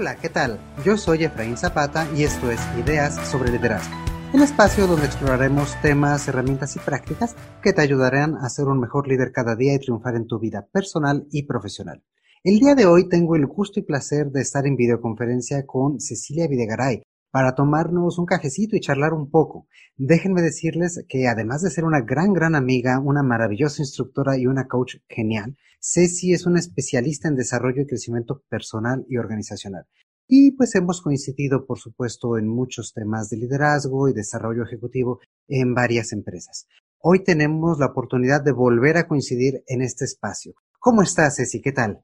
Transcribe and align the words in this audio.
Hola, 0.00 0.14
¿qué 0.14 0.28
tal? 0.28 0.60
Yo 0.84 0.96
soy 0.96 1.24
Efraín 1.24 1.56
Zapata 1.56 2.08
y 2.16 2.22
esto 2.22 2.52
es 2.52 2.60
Ideas 2.78 3.16
sobre 3.28 3.50
Liderazgo, 3.50 3.96
el 4.32 4.42
espacio 4.42 4.86
donde 4.86 5.06
exploraremos 5.06 5.74
temas, 5.82 6.28
herramientas 6.28 6.76
y 6.76 6.78
prácticas 6.78 7.34
que 7.60 7.72
te 7.72 7.82
ayudarán 7.82 8.36
a 8.36 8.48
ser 8.48 8.66
un 8.66 8.78
mejor 8.78 9.08
líder 9.08 9.32
cada 9.32 9.56
día 9.56 9.74
y 9.74 9.80
triunfar 9.80 10.14
en 10.14 10.28
tu 10.28 10.38
vida 10.38 10.68
personal 10.70 11.26
y 11.32 11.48
profesional. 11.48 12.04
El 12.44 12.60
día 12.60 12.76
de 12.76 12.86
hoy 12.86 13.08
tengo 13.08 13.34
el 13.34 13.46
gusto 13.46 13.80
y 13.80 13.82
placer 13.82 14.30
de 14.30 14.42
estar 14.42 14.68
en 14.68 14.76
videoconferencia 14.76 15.66
con 15.66 15.98
Cecilia 15.98 16.46
Videgaray 16.46 17.02
para 17.30 17.54
tomarnos 17.54 18.18
un 18.18 18.26
cafecito 18.26 18.76
y 18.76 18.80
charlar 18.80 19.12
un 19.12 19.30
poco. 19.30 19.66
Déjenme 19.96 20.42
decirles 20.42 21.04
que 21.08 21.26
además 21.28 21.62
de 21.62 21.70
ser 21.70 21.84
una 21.84 22.00
gran, 22.00 22.32
gran 22.32 22.54
amiga, 22.54 23.00
una 23.00 23.22
maravillosa 23.22 23.82
instructora 23.82 24.38
y 24.38 24.46
una 24.46 24.66
coach 24.66 24.96
genial, 25.08 25.56
Ceci 25.80 26.32
es 26.32 26.46
una 26.46 26.58
especialista 26.58 27.28
en 27.28 27.36
desarrollo 27.36 27.82
y 27.82 27.86
crecimiento 27.86 28.42
personal 28.48 29.04
y 29.08 29.18
organizacional. 29.18 29.86
Y 30.26 30.52
pues 30.52 30.74
hemos 30.74 31.00
coincidido, 31.00 31.64
por 31.66 31.78
supuesto, 31.78 32.36
en 32.36 32.48
muchos 32.48 32.92
temas 32.92 33.30
de 33.30 33.38
liderazgo 33.38 34.08
y 34.08 34.12
desarrollo 34.12 34.64
ejecutivo 34.64 35.20
en 35.46 35.74
varias 35.74 36.12
empresas. 36.12 36.66
Hoy 37.00 37.22
tenemos 37.22 37.78
la 37.78 37.86
oportunidad 37.86 38.42
de 38.42 38.52
volver 38.52 38.96
a 38.96 39.06
coincidir 39.06 39.62
en 39.68 39.82
este 39.82 40.04
espacio. 40.04 40.54
¿Cómo 40.78 41.02
estás, 41.02 41.36
Ceci? 41.36 41.62
¿Qué 41.62 41.72
tal? 41.72 42.02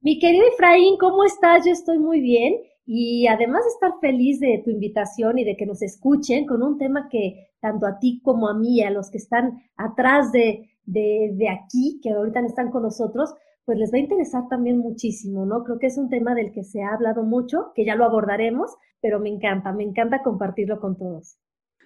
Mi 0.00 0.20
querido 0.20 0.44
Efraín, 0.52 0.96
¿cómo 1.00 1.24
estás? 1.24 1.64
Yo 1.66 1.72
estoy 1.72 1.98
muy 1.98 2.20
bien 2.20 2.54
y 2.90 3.26
además 3.26 3.64
de 3.64 3.68
estar 3.68 4.00
feliz 4.00 4.40
de 4.40 4.62
tu 4.64 4.70
invitación 4.70 5.38
y 5.38 5.44
de 5.44 5.58
que 5.58 5.66
nos 5.66 5.82
escuchen 5.82 6.46
con 6.46 6.62
un 6.62 6.78
tema 6.78 7.06
que 7.10 7.50
tanto 7.60 7.86
a 7.86 7.98
ti 7.98 8.22
como 8.24 8.48
a 8.48 8.54
mí, 8.54 8.82
a 8.82 8.90
los 8.90 9.10
que 9.10 9.18
están 9.18 9.58
atrás 9.76 10.32
de, 10.32 10.70
de, 10.86 11.48
aquí, 11.50 12.00
que 12.02 12.12
ahorita 12.12 12.40
están 12.46 12.70
con 12.70 12.84
nosotros, 12.84 13.34
pues 13.66 13.76
les 13.76 13.92
va 13.92 13.98
a 13.98 14.00
interesar 14.00 14.48
también 14.48 14.78
muchísimo, 14.78 15.44
¿no? 15.44 15.64
Creo 15.64 15.78
que 15.78 15.88
es 15.88 15.98
un 15.98 16.08
tema 16.08 16.34
del 16.34 16.50
que 16.50 16.64
se 16.64 16.82
ha 16.82 16.94
hablado 16.94 17.24
mucho, 17.24 17.72
que 17.74 17.84
ya 17.84 17.94
lo 17.94 18.06
abordaremos, 18.06 18.74
pero 19.02 19.20
me 19.20 19.28
encanta, 19.28 19.70
me 19.74 19.84
encanta 19.84 20.22
compartirlo 20.22 20.80
con 20.80 20.96
todos. 20.96 21.36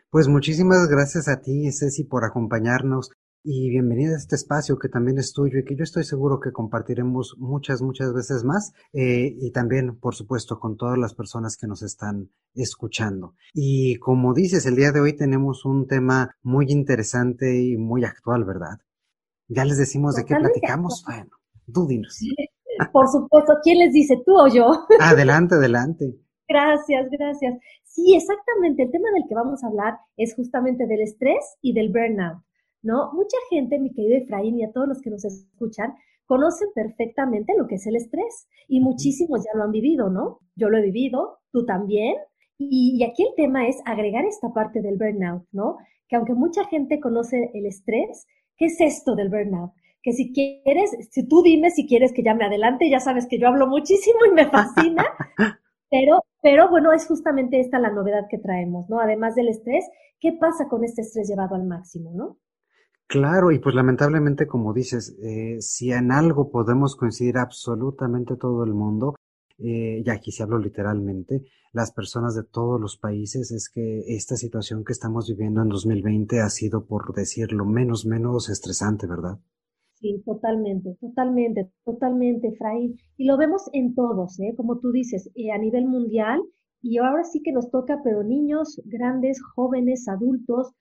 Pues 0.08 0.28
muchísimas 0.28 0.86
gracias 0.88 1.26
a 1.26 1.40
ti, 1.40 1.68
Ceci, 1.72 2.04
por 2.04 2.24
acompañarnos 2.24 3.10
y 3.44 3.70
bienvenida 3.70 4.12
a 4.12 4.18
este 4.18 4.36
espacio 4.36 4.78
que 4.78 4.88
también 4.88 5.18
es 5.18 5.32
tuyo 5.32 5.58
y 5.58 5.64
que 5.64 5.74
yo 5.74 5.82
estoy 5.82 6.04
seguro 6.04 6.38
que 6.38 6.52
compartiremos 6.52 7.34
muchas, 7.38 7.82
muchas 7.82 8.12
veces 8.14 8.44
más 8.44 8.72
eh, 8.92 9.34
y 9.36 9.50
también, 9.50 9.98
por 9.98 10.14
supuesto, 10.14 10.60
con 10.60 10.76
todas 10.76 10.96
las 10.96 11.14
personas 11.14 11.56
que 11.56 11.66
nos 11.66 11.82
están 11.82 12.30
escuchando. 12.54 13.34
Y 13.52 13.96
como 13.96 14.32
dices, 14.32 14.64
el 14.66 14.76
día 14.76 14.92
de 14.92 15.00
hoy 15.00 15.16
tenemos 15.16 15.64
un 15.64 15.88
tema 15.88 16.36
muy 16.42 16.66
interesante 16.68 17.60
y 17.60 17.76
muy 17.76 18.04
actual, 18.04 18.44
¿verdad? 18.44 18.78
Ya 19.48 19.64
les 19.64 19.76
decimos 19.76 20.14
de 20.14 20.24
qué 20.24 20.36
platicamos. 20.36 21.02
Bueno, 21.04 21.30
tú 21.72 21.86
dinos. 21.86 22.20
Por 22.92 23.08
supuesto, 23.08 23.54
¿quién 23.62 23.78
les 23.78 23.92
dice, 23.92 24.22
tú 24.24 24.34
o 24.38 24.46
yo? 24.48 24.86
Adelante, 25.00 25.56
adelante. 25.56 26.16
Gracias, 26.48 27.08
gracias. 27.10 27.58
Sí, 27.84 28.14
exactamente. 28.14 28.84
El 28.84 28.90
tema 28.90 29.10
del 29.14 29.24
que 29.28 29.34
vamos 29.34 29.62
a 29.62 29.66
hablar 29.66 29.98
es 30.16 30.34
justamente 30.34 30.86
del 30.86 31.02
estrés 31.02 31.56
y 31.60 31.74
del 31.74 31.88
burnout, 31.88 32.42
¿no? 32.82 33.12
Mucha 33.12 33.36
gente, 33.50 33.78
mi 33.78 33.92
querido 33.92 34.16
Efraín, 34.16 34.58
y 34.58 34.64
a 34.64 34.72
todos 34.72 34.88
los 34.88 35.00
que 35.00 35.10
nos 35.10 35.24
escuchan, 35.24 35.94
conocen 36.26 36.68
perfectamente 36.74 37.54
lo 37.56 37.66
que 37.66 37.76
es 37.76 37.86
el 37.86 37.96
estrés 37.96 38.48
y 38.68 38.80
muchísimos 38.80 39.44
ya 39.44 39.56
lo 39.56 39.64
han 39.64 39.72
vivido, 39.72 40.10
¿no? 40.10 40.40
Yo 40.56 40.68
lo 40.68 40.78
he 40.78 40.82
vivido, 40.82 41.40
tú 41.52 41.64
también. 41.66 42.16
Y, 42.58 42.96
y 42.98 43.04
aquí 43.04 43.22
el 43.24 43.34
tema 43.36 43.66
es 43.66 43.76
agregar 43.84 44.24
esta 44.24 44.52
parte 44.52 44.80
del 44.82 44.98
burnout, 44.98 45.46
¿no? 45.52 45.76
Que 46.08 46.16
aunque 46.16 46.34
mucha 46.34 46.64
gente 46.66 47.00
conoce 47.00 47.50
el 47.54 47.66
estrés, 47.66 48.26
¿Qué 48.56 48.66
es 48.66 48.80
esto 48.80 49.14
del 49.16 49.28
burnout? 49.28 49.72
Que 50.02 50.12
si 50.12 50.32
quieres, 50.32 50.90
si 51.10 51.26
tú 51.26 51.42
dime 51.42 51.70
si 51.70 51.86
quieres 51.86 52.12
que 52.12 52.22
ya 52.22 52.34
me 52.34 52.44
adelante, 52.44 52.90
ya 52.90 53.00
sabes 53.00 53.26
que 53.26 53.38
yo 53.38 53.48
hablo 53.48 53.66
muchísimo 53.66 54.18
y 54.28 54.32
me 54.32 54.46
fascina, 54.46 55.04
pero, 55.90 56.24
pero 56.40 56.68
bueno, 56.70 56.92
es 56.92 57.06
justamente 57.06 57.60
esta 57.60 57.78
la 57.78 57.90
novedad 57.90 58.26
que 58.30 58.38
traemos, 58.38 58.88
¿no? 58.88 59.00
Además 59.00 59.34
del 59.34 59.48
estrés, 59.48 59.84
¿qué 60.20 60.32
pasa 60.32 60.68
con 60.68 60.84
este 60.84 61.02
estrés 61.02 61.28
llevado 61.28 61.54
al 61.54 61.64
máximo, 61.64 62.12
¿no? 62.14 62.38
Claro, 63.06 63.50
y 63.50 63.58
pues 63.58 63.74
lamentablemente, 63.74 64.46
como 64.46 64.72
dices, 64.72 65.16
eh, 65.22 65.60
si 65.60 65.92
en 65.92 66.12
algo 66.12 66.50
podemos 66.50 66.96
coincidir 66.96 67.36
absolutamente 67.38 68.36
todo 68.36 68.64
el 68.64 68.72
mundo, 68.72 69.14
eh, 69.58 70.02
y 70.04 70.10
aquí 70.10 70.32
se 70.32 70.42
hablo 70.42 70.58
literalmente, 70.58 71.42
las 71.72 71.92
personas 71.92 72.34
de 72.34 72.44
todos 72.44 72.80
los 72.80 72.96
países, 72.96 73.50
es 73.50 73.68
que 73.68 74.00
esta 74.08 74.36
situación 74.36 74.84
que 74.84 74.92
estamos 74.92 75.28
viviendo 75.28 75.62
en 75.62 75.68
2020 75.68 76.40
ha 76.40 76.48
sido, 76.48 76.84
por 76.86 77.14
decirlo 77.14 77.64
menos, 77.64 78.06
menos 78.06 78.48
estresante, 78.48 79.06
¿verdad? 79.06 79.38
Sí, 80.02 80.20
totalmente, 80.26 80.96
totalmente, 81.00 81.70
totalmente, 81.84 82.48
Efraín. 82.48 82.96
Y 83.16 83.24
lo 83.24 83.36
vemos 83.36 83.70
en 83.72 83.94
todos, 83.94 84.38
¿eh? 84.40 84.52
como 84.56 84.80
tú 84.80 84.90
dices, 84.90 85.30
eh, 85.36 85.52
a 85.52 85.58
nivel 85.58 85.86
mundial. 85.86 86.42
Y 86.82 86.98
ahora 86.98 87.22
sí 87.22 87.40
que 87.40 87.52
nos 87.52 87.70
toca, 87.70 88.00
pero 88.02 88.24
niños, 88.24 88.82
grandes, 88.84 89.40
jóvenes, 89.54 90.08
adultos, 90.08 90.72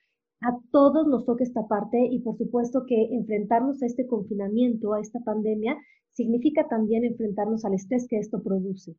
a 0.42 0.60
todos 0.72 1.08
nos 1.08 1.26
toca 1.26 1.44
esta 1.44 1.68
parte 1.68 1.98
y 2.10 2.20
por 2.20 2.38
supuesto 2.38 2.84
que 2.88 3.10
enfrentarnos 3.12 3.82
a 3.82 3.86
este 3.86 4.08
confinamiento, 4.08 4.94
a 4.94 5.00
esta 5.00 5.20
pandemia, 5.20 5.78
significa 6.14 6.68
también 6.68 7.06
enfrentarnos 7.06 7.64
al 7.64 7.76
estrés 7.76 8.08
que 8.08 8.18
esto 8.18 8.42
produce. 8.42 8.96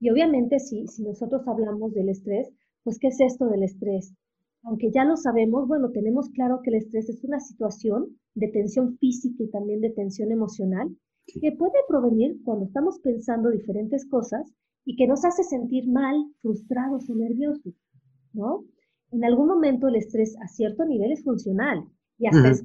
Y 0.00 0.10
obviamente 0.10 0.58
si, 0.58 0.86
si 0.86 1.02
nosotros 1.02 1.46
hablamos 1.46 1.92
del 1.94 2.08
estrés, 2.08 2.50
pues 2.84 2.98
¿qué 2.98 3.08
es 3.08 3.20
esto 3.20 3.46
del 3.46 3.64
estrés? 3.64 4.14
Aunque 4.62 4.90
ya 4.90 5.04
lo 5.04 5.16
sabemos, 5.16 5.68
bueno, 5.68 5.90
tenemos 5.90 6.30
claro 6.30 6.60
que 6.62 6.70
el 6.70 6.76
estrés 6.76 7.08
es 7.08 7.22
una 7.24 7.40
situación 7.40 8.16
de 8.34 8.48
tensión 8.48 8.96
física 8.98 9.44
y 9.44 9.50
también 9.50 9.80
de 9.80 9.90
tensión 9.90 10.32
emocional 10.32 10.96
que 11.26 11.52
puede 11.52 11.78
provenir 11.88 12.40
cuando 12.44 12.66
estamos 12.66 12.98
pensando 13.00 13.50
diferentes 13.50 14.06
cosas 14.06 14.52
y 14.84 14.96
que 14.96 15.06
nos 15.06 15.24
hace 15.24 15.42
sentir 15.42 15.88
mal, 15.88 16.16
frustrados 16.42 17.08
o 17.08 17.14
nerviosos, 17.14 17.74
¿no? 18.32 18.64
En 19.14 19.24
algún 19.24 19.46
momento 19.46 19.86
el 19.86 19.94
estrés 19.94 20.36
a 20.42 20.48
cierto 20.48 20.84
nivel 20.84 21.12
es 21.12 21.22
funcional 21.22 21.84
y 22.18 22.26
hasta 22.26 22.50
es, 22.50 22.64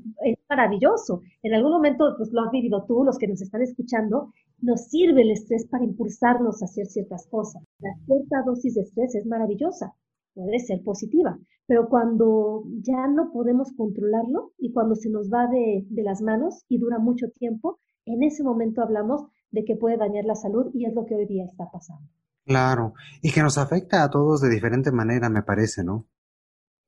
maravilloso. 0.50 1.22
En 1.44 1.54
algún 1.54 1.72
momento, 1.72 2.16
pues 2.18 2.32
lo 2.32 2.42
has 2.42 2.52
vivido 2.52 2.86
tú, 2.88 3.04
los 3.04 3.20
que 3.20 3.28
nos 3.28 3.40
están 3.40 3.62
escuchando, 3.62 4.34
nos 4.60 4.86
sirve 4.86 5.22
el 5.22 5.32
estrés 5.32 5.68
para 5.68 5.84
impulsarnos 5.84 6.62
a 6.62 6.66
hacer 6.66 6.88
ciertas 6.88 7.28
cosas. 7.28 7.62
La 7.78 7.94
cierta 8.06 8.42
dosis 8.48 8.74
de 8.74 8.82
estrés 8.82 9.14
es 9.14 9.28
maravillosa, 9.28 9.94
puede 10.34 10.58
ser 10.58 10.82
positiva, 10.84 11.38
pero 11.68 11.88
cuando 11.88 12.64
ya 12.82 13.08
no 13.08 13.32
podemos 13.32 13.72
controlarlo 13.78 14.54
y 14.58 14.72
cuando 14.72 14.96
se 14.96 15.12
nos 15.12 15.30
va 15.30 15.48
de, 15.48 15.86
de 15.88 16.04
las 16.04 16.22
manos 16.24 16.66
y 16.68 16.80
dura 16.80 16.98
mucho 16.98 17.28
tiempo, 17.30 17.78
en 18.06 18.24
ese 18.24 18.44
momento 18.44 18.82
hablamos 18.82 19.22
de 19.52 19.66
que 19.66 19.76
puede 19.76 19.98
dañar 19.98 20.26
la 20.26 20.36
salud 20.36 20.72
y 20.74 20.86
es 20.86 20.96
lo 20.96 21.06
que 21.06 21.14
hoy 21.14 21.28
día 21.28 21.46
está 21.46 21.70
pasando. 21.72 22.10
Claro, 22.44 22.94
y 23.22 23.32
que 23.32 23.44
nos 23.44 23.60
afecta 23.60 24.04
a 24.04 24.10
todos 24.10 24.42
de 24.42 24.50
diferente 24.50 24.92
manera, 24.92 25.30
me 25.30 25.44
parece, 25.44 25.84
¿no? 25.84 26.08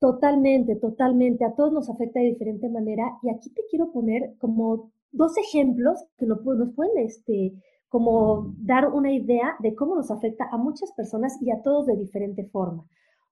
Totalmente, 0.02 0.74
totalmente. 0.74 1.44
A 1.44 1.54
todos 1.54 1.72
nos 1.72 1.88
afecta 1.88 2.18
de 2.18 2.32
diferente 2.32 2.68
manera. 2.68 3.04
Y 3.22 3.30
aquí 3.30 3.50
te 3.50 3.62
quiero 3.70 3.92
poner 3.92 4.34
como 4.38 4.90
dos 5.12 5.38
ejemplos 5.38 6.04
que 6.18 6.26
nos, 6.26 6.40
pueden 6.42 6.98
este, 6.98 7.54
como 7.88 8.52
dar 8.58 8.88
una 8.88 9.12
idea 9.12 9.54
de 9.60 9.76
cómo 9.76 9.94
nos 9.94 10.10
afecta 10.10 10.48
a 10.50 10.56
muchas 10.56 10.90
personas 10.96 11.40
y 11.40 11.52
a 11.52 11.62
todos 11.62 11.86
de 11.86 11.96
diferente 11.96 12.44
forma. 12.46 12.84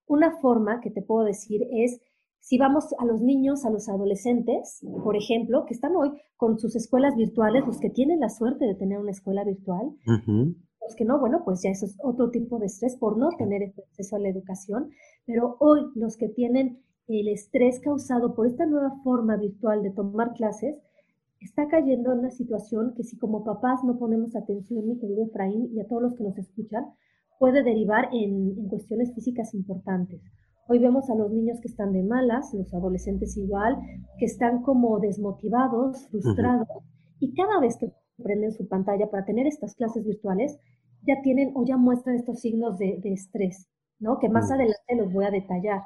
Una 0.06 0.38
forma 0.38 0.80
que 0.80 0.92
te 0.92 1.02
puedo 1.02 1.24
decir 1.24 1.66
es 1.72 2.00
si 2.38 2.56
vamos 2.56 2.94
a 3.00 3.04
los 3.04 3.20
niños, 3.20 3.64
a 3.64 3.70
los 3.70 3.88
adolescentes, 3.88 4.86
por 5.02 5.16
ejemplo, 5.16 5.64
que 5.66 5.74
están 5.74 5.96
hoy 5.96 6.12
con 6.36 6.60
sus 6.60 6.76
escuelas 6.76 7.16
virtuales, 7.16 7.66
los 7.66 7.80
que 7.80 7.90
tienen 7.90 8.20
la 8.20 8.28
suerte 8.28 8.64
de 8.64 8.76
tener 8.76 9.00
una 9.00 9.10
escuela 9.10 9.42
virtual, 9.42 9.90
los 10.06 10.94
que 10.96 11.04
no, 11.04 11.18
bueno, 11.18 11.42
pues 11.44 11.62
ya 11.62 11.70
eso 11.70 11.86
es 11.86 11.96
otro 12.00 12.30
tipo 12.30 12.60
de 12.60 12.66
estrés 12.66 12.96
por 12.96 13.18
no 13.18 13.30
tener 13.36 13.74
acceso 13.76 14.14
a 14.14 14.20
la 14.20 14.28
educación, 14.28 14.90
pero 15.26 15.56
hoy 15.60 15.80
los 15.94 16.16
que 16.16 16.28
tienen 16.28 16.82
el 17.08 17.28
estrés 17.28 17.80
causado 17.80 18.34
por 18.34 18.46
esta 18.46 18.66
nueva 18.66 19.00
forma 19.02 19.36
virtual 19.36 19.82
de 19.82 19.90
tomar 19.90 20.32
clases, 20.34 20.76
está 21.40 21.68
cayendo 21.68 22.12
en 22.12 22.20
una 22.20 22.30
situación 22.30 22.94
que 22.94 23.02
si 23.02 23.16
como 23.16 23.44
papás 23.44 23.82
no 23.84 23.98
ponemos 23.98 24.36
atención, 24.36 24.86
mi 24.86 24.98
querido 24.98 25.24
Efraín, 25.24 25.70
y 25.74 25.80
a 25.80 25.86
todos 25.86 26.02
los 26.02 26.14
que 26.14 26.24
nos 26.24 26.38
escuchan, 26.38 26.84
puede 27.38 27.62
derivar 27.62 28.08
en, 28.12 28.58
en 28.58 28.68
cuestiones 28.68 29.14
físicas 29.14 29.54
importantes. 29.54 30.20
Hoy 30.68 30.78
vemos 30.78 31.10
a 31.10 31.16
los 31.16 31.32
niños 31.32 31.58
que 31.60 31.68
están 31.68 31.92
de 31.92 32.04
malas, 32.04 32.54
los 32.54 32.72
adolescentes 32.72 33.36
igual, 33.36 33.76
que 34.18 34.26
están 34.26 34.62
como 34.62 35.00
desmotivados, 35.00 36.06
frustrados, 36.10 36.68
y 37.18 37.34
cada 37.34 37.58
vez 37.58 37.76
que 37.76 37.92
prenden 38.22 38.52
su 38.52 38.68
pantalla 38.68 39.10
para 39.10 39.24
tener 39.24 39.46
estas 39.46 39.74
clases 39.74 40.04
virtuales, 40.04 40.58
ya 41.06 41.20
tienen 41.22 41.52
o 41.54 41.64
ya 41.64 41.76
muestran 41.76 42.16
estos 42.16 42.40
signos 42.40 42.78
de, 42.78 43.00
estrés, 43.04 43.68
¿no? 44.00 44.18
Que 44.18 44.28
más 44.28 44.50
mm. 44.50 44.52
adelante 44.54 44.96
los 44.96 45.12
voy 45.12 45.24
a 45.24 45.30
detallar. 45.30 45.82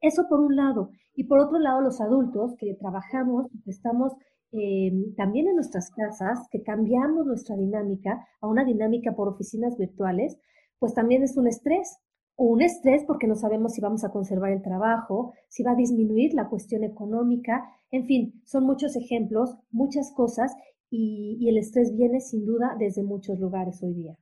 Eso 0.00 0.26
por 0.28 0.40
un 0.40 0.56
lado. 0.56 0.90
Y 1.14 1.24
por 1.24 1.38
otro 1.38 1.58
lado, 1.58 1.80
los 1.80 2.00
adultos 2.00 2.54
que 2.58 2.74
trabajamos, 2.74 3.46
que 3.64 3.70
estamos 3.70 4.12
eh, 4.52 4.90
también 5.16 5.48
en 5.48 5.56
nuestras 5.56 5.90
casas, 5.90 6.46
que 6.50 6.62
cambiamos 6.62 7.26
nuestra 7.26 7.56
dinámica 7.56 8.26
a 8.40 8.46
una 8.48 8.64
dinámica 8.64 9.14
por 9.14 9.28
oficinas 9.28 9.76
virtuales, 9.76 10.38
pues 10.78 10.94
también 10.94 11.22
es 11.22 11.36
un 11.36 11.46
estrés. 11.46 11.98
O 12.40 12.44
un 12.44 12.62
estrés 12.62 13.04
porque 13.04 13.26
no 13.26 13.34
sabemos 13.34 13.72
si 13.72 13.80
vamos 13.80 14.04
a 14.04 14.10
conservar 14.10 14.52
el 14.52 14.62
trabajo, 14.62 15.32
si 15.48 15.64
va 15.64 15.72
a 15.72 15.76
disminuir 15.76 16.34
la 16.34 16.48
cuestión 16.48 16.84
económica, 16.84 17.64
en 17.90 18.06
fin, 18.06 18.42
son 18.44 18.64
muchos 18.64 18.94
ejemplos, 18.94 19.56
muchas 19.72 20.12
cosas 20.12 20.54
y, 20.90 21.48
el 21.48 21.58
estrés 21.58 21.96
viene 21.96 22.20
sin 22.20 22.44
duda 22.44 22.76
desde 22.78 23.02
muchos 23.02 23.38
lugares 23.38 23.82
hoy 23.82 23.94
día. 23.94 24.16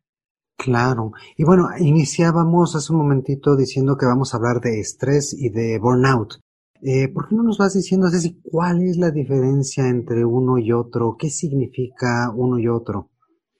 Claro. 0.57 1.13
Y 1.37 1.45
bueno, 1.45 1.69
iniciábamos 1.79 2.75
hace 2.75 2.93
un 2.93 2.99
momentito 2.99 3.57
diciendo 3.57 3.97
que 3.97 4.07
vamos 4.07 4.33
a 4.33 4.39
hablar 4.39 4.61
de 4.61 4.81
estrés 4.81 5.35
y 5.39 5.51
de 5.51 5.79
burnout. 5.79 6.35
Eh, 6.83 7.09
¿Por 7.09 7.29
qué 7.29 7.35
no 7.35 7.43
nos 7.43 7.59
vas 7.59 7.75
diciendo, 7.75 8.09
Ceci, 8.11 8.41
cuál 8.43 8.83
es 8.83 8.97
la 8.97 9.11
diferencia 9.11 9.89
entre 9.89 10.25
uno 10.25 10.59
y 10.59 10.73
otro? 10.73 11.17
¿Qué 11.19 11.31
significa 11.31 12.33
uno 12.35 12.59
y 12.59 12.69
otro? 12.69 13.11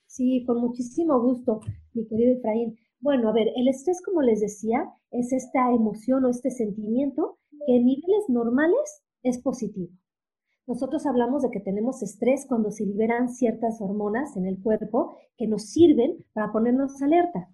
Sí, 0.07 0.45
con 0.47 0.61
muchísimo 0.61 1.21
gusto, 1.21 1.61
mi 1.95 2.07
querido 2.07 2.37
Efraín. 2.37 2.77
Bueno, 3.01 3.29
a 3.29 3.33
ver, 3.33 3.49
el 3.55 3.69
estrés, 3.69 4.01
como 4.03 4.23
les 4.23 4.41
decía, 4.41 4.91
es 5.11 5.33
esta 5.33 5.73
emoción 5.73 6.25
o 6.25 6.31
este 6.31 6.51
sentimiento 6.51 7.39
que 7.51 7.77
en 7.77 7.85
niveles 7.85 8.25
normales 8.29 9.03
es 9.23 9.39
positivo. 9.39 9.93
Nosotros 10.67 11.07
hablamos 11.07 11.43
de 11.43 11.51
que 11.51 11.61
tenemos 11.61 12.03
estrés 12.03 12.45
cuando 12.49 12.73
se 12.73 12.85
liberan 12.85 13.29
ciertas 13.29 13.81
hormonas 13.81 14.37
en 14.37 14.47
el 14.47 14.61
cuerpo 14.61 15.17
que 15.37 15.47
nos 15.47 15.71
sirven 15.71 16.25
para 16.33 16.51
ponernos 16.51 17.01
alerta. 17.01 17.49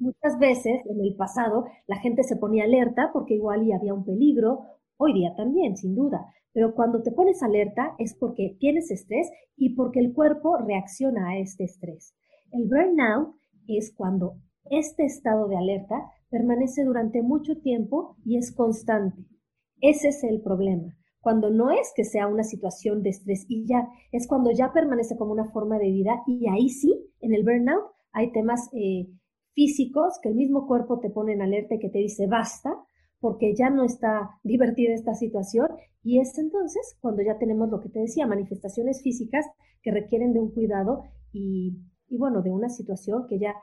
Muchas 0.00 0.36
veces 0.40 0.80
en 0.84 1.00
el 1.00 1.14
pasado 1.14 1.66
la 1.86 1.96
gente 1.96 2.24
se 2.24 2.34
ponía 2.34 2.64
alerta 2.64 3.10
porque 3.12 3.34
igual 3.34 3.68
y 3.68 3.72
había 3.72 3.94
un 3.94 4.04
peligro, 4.04 4.62
hoy 4.96 5.12
día 5.12 5.32
también, 5.36 5.76
sin 5.76 5.94
duda, 5.94 6.26
pero 6.52 6.74
cuando 6.74 7.02
te 7.02 7.12
pones 7.12 7.40
alerta 7.44 7.94
es 7.98 8.16
porque 8.16 8.56
tienes 8.58 8.90
estrés 8.90 9.30
y 9.56 9.76
porque 9.76 10.00
el 10.00 10.12
cuerpo 10.12 10.56
reacciona 10.56 11.28
a 11.28 11.38
este 11.38 11.62
estrés. 11.62 12.16
El 12.50 12.68
burnout 12.68 13.36
es 13.68 13.94
cuando 13.94 14.34
este 14.64 15.04
estado 15.04 15.46
de 15.46 15.56
alerta 15.56 16.10
permanece 16.30 16.82
durante 16.82 17.22
mucho 17.22 17.60
tiempo 17.60 18.16
y 18.24 18.38
es 18.38 18.52
constante. 18.52 19.24
Ese 19.80 20.08
es 20.08 20.24
el 20.24 20.42
problema 20.42 20.96
cuando 21.20 21.50
no 21.50 21.70
es 21.70 21.92
que 21.94 22.04
sea 22.04 22.26
una 22.26 22.44
situación 22.44 23.02
de 23.02 23.10
estrés 23.10 23.44
y 23.48 23.66
ya, 23.66 23.88
es 24.10 24.26
cuando 24.26 24.50
ya 24.50 24.72
permanece 24.72 25.16
como 25.16 25.32
una 25.32 25.50
forma 25.50 25.78
de 25.78 25.90
vida 25.90 26.22
y 26.26 26.48
ahí 26.48 26.68
sí, 26.70 27.10
en 27.20 27.34
el 27.34 27.44
burnout 27.44 27.92
hay 28.12 28.32
temas 28.32 28.68
eh, 28.72 29.06
físicos 29.52 30.18
que 30.22 30.30
el 30.30 30.34
mismo 30.34 30.66
cuerpo 30.66 30.98
te 31.00 31.10
pone 31.10 31.34
en 31.34 31.42
alerta 31.42 31.74
y 31.74 31.78
que 31.78 31.90
te 31.90 31.98
dice 31.98 32.26
basta, 32.26 32.74
porque 33.20 33.54
ya 33.54 33.68
no 33.68 33.84
está 33.84 34.30
divertida 34.42 34.94
esta 34.94 35.14
situación 35.14 35.68
y 36.02 36.20
es 36.20 36.38
entonces 36.38 36.96
cuando 37.00 37.22
ya 37.22 37.38
tenemos 37.38 37.70
lo 37.70 37.80
que 37.80 37.90
te 37.90 38.00
decía, 38.00 38.26
manifestaciones 38.26 39.02
físicas 39.02 39.44
que 39.82 39.90
requieren 39.90 40.32
de 40.32 40.40
un 40.40 40.52
cuidado 40.52 41.04
y, 41.32 41.76
y 42.08 42.16
bueno, 42.16 42.42
de 42.42 42.50
una 42.50 42.70
situación 42.70 43.26
que 43.28 43.38
ya 43.38 43.54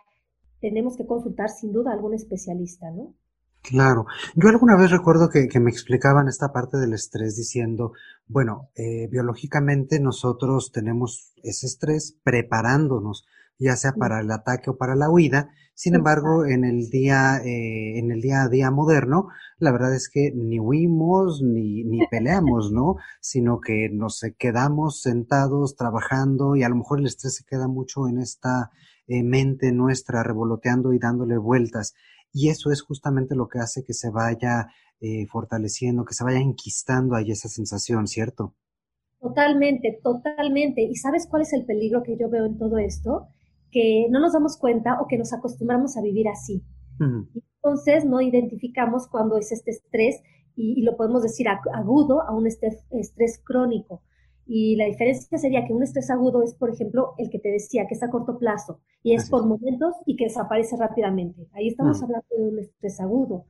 tenemos 0.62 0.96
que 0.96 1.08
consultar 1.08 1.50
sin 1.50 1.72
duda 1.72 1.92
algún 1.92 2.14
especialista, 2.14 2.92
¿no? 2.92 3.16
Claro. 3.62 4.06
Yo 4.36 4.48
alguna 4.48 4.78
vez 4.78 4.92
recuerdo 4.92 5.30
que, 5.30 5.50
me 5.60 5.70
explicaban 5.70 6.28
esta 6.30 6.54
parte 6.54 6.78
del 6.78 6.94
estrés 6.94 7.36
diciendo, 7.36 7.92
bueno, 8.28 8.70
eh, 8.76 9.08
biológicamente 9.12 10.00
nosotros 10.00 10.72
tenemos 10.72 11.34
ese 11.44 11.68
estrés 11.68 12.18
preparándonos, 12.24 13.26
ya 13.60 13.76
sea 13.76 13.92
para 13.94 14.22
el 14.22 14.32
ataque 14.32 14.70
o 14.70 14.78
para 14.78 14.96
la 14.96 15.10
huida. 15.10 15.50
Sin 15.74 15.96
embargo, 15.96 16.46
en 16.46 16.64
el 16.64 16.90
día, 16.90 17.38
eh, 17.44 18.00
en 18.00 18.12
el 18.12 18.22
día 18.22 18.44
a 18.44 18.50
día 18.50 18.72
moderno, 18.72 19.28
la 19.60 19.72
verdad 19.72 19.94
es 19.94 20.10
que 20.10 20.32
ni 20.34 20.60
huimos 20.60 21.42
ni, 21.44 21.84
ni 21.84 22.00
peleamos, 22.08 22.72
¿no? 22.72 22.96
Sino 23.20 23.60
que 23.60 23.90
nos 23.92 24.22
quedamos 24.38 25.02
sentados 25.02 25.76
trabajando 25.76 26.56
y 26.56 26.64
a 26.64 26.70
lo 26.70 26.78
mejor 26.78 27.00
el 27.00 27.08
estrés 27.08 27.36
se 27.36 27.44
queda 27.44 27.68
mucho 27.68 28.08
en 28.08 28.20
esta 28.20 28.72
eh, 29.08 29.24
mente 29.24 29.72
nuestra 29.72 30.24
revoloteando 30.24 30.94
y 30.94 31.00
dándole 31.00 31.38
vueltas 31.38 31.94
y 32.34 32.50
eso 32.50 32.72
es 32.72 32.82
justamente 32.82 33.36
lo 33.36 33.48
que 33.48 33.60
hace 33.60 33.84
que 33.84 33.94
se 33.94 34.10
vaya 34.10 34.68
eh, 35.00 35.26
fortaleciendo, 35.28 36.06
que 36.06 36.14
se 36.14 36.24
vaya 36.24 36.40
enquistando 36.40 37.16
ahí 37.16 37.32
esa 37.32 37.50
sensación, 37.50 38.08
¿cierto? 38.08 38.56
Totalmente, 39.20 40.00
totalmente. 40.04 40.82
¿Y 40.82 40.96
sabes 40.96 41.28
cuál 41.28 41.44
es 41.44 41.54
el 41.54 41.66
peligro 41.66 42.04
que 42.04 42.18
yo 42.18 42.30
veo 42.30 42.46
en 42.46 42.58
todo 42.58 42.78
esto? 42.78 43.28
Que 43.72 44.08
no 44.10 44.20
nos 44.20 44.34
damos 44.34 44.58
cuenta 44.58 45.00
o 45.02 45.08
que 45.08 45.18
nos 45.18 45.34
acostumbramos 45.34 45.98
a 45.98 46.02
vivir 46.02 46.28
así. 46.28 46.64
Entonces 47.00 48.06
no 48.06 48.22
identificamos 48.22 49.08
cuando 49.08 49.38
es 49.38 49.52
este 49.52 49.72
estrés 49.72 50.22
y, 50.56 50.80
y, 50.80 50.84
lo 50.84 50.98
podemos 50.98 51.22
decir 51.22 51.48
agudo 51.48 52.22
a 52.24 52.36
un 52.36 52.48
estrés, 52.48 52.84
estrés 52.90 53.40
crónico. 53.44 54.02
Y 54.48 54.78
la 54.78 54.86
diferencia 54.86 55.38
sería 55.38 55.66
que 55.66 55.74
un 55.74 55.84
estrés 55.84 56.10
agudo 56.10 56.42
es, 56.42 56.54
por 56.56 56.70
ejemplo, 56.70 57.14
el 57.18 57.30
que 57.30 57.40
te 57.40 57.50
decía, 57.50 57.86
que 57.86 57.96
es 57.96 58.04
a 58.04 58.10
corto 58.10 58.38
plazo 58.40 58.80
y 59.04 59.14
es 59.14 59.30
por 59.30 59.46
momentos 59.46 59.96
y 60.06 60.16
que 60.16 60.26
desaparece 60.26 60.78
rápidamente. 60.78 61.48
Ahí 61.54 61.68
estamos 61.68 62.00
mm. 62.00 62.04
hablando 62.04 62.28
de 62.38 62.48
un 62.48 62.60
estrés 62.60 63.00
agudo. 63.02 63.46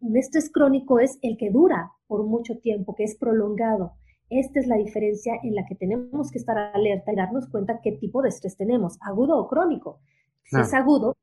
Un 0.00 0.16
estrés 0.16 0.52
crónico 0.52 1.00
es 1.00 1.18
el 1.22 1.36
que 1.36 1.50
dura 1.50 1.90
por 2.06 2.24
mucho 2.24 2.58
tiempo, 2.58 2.94
que 2.94 3.04
es 3.04 3.16
prolongado. 3.16 3.94
Esta 4.30 4.60
es 4.60 4.68
la 4.68 4.76
diferencia 4.76 5.34
en 5.42 5.54
la 5.54 5.66
que 5.66 5.74
tenemos 5.74 6.30
que 6.30 6.38
estar 6.38 6.56
alerta 6.56 7.12
y 7.12 7.16
darnos 7.16 7.48
cuenta 7.48 7.80
qué 7.82 7.92
tipo 7.92 8.22
de 8.22 8.28
estrés 8.28 8.56
tenemos, 8.56 8.96
agudo 9.00 9.38
o 9.38 9.48
crónico. 9.48 10.00
Si 10.44 10.60
es 10.60 10.72
agudo, 10.74 11.16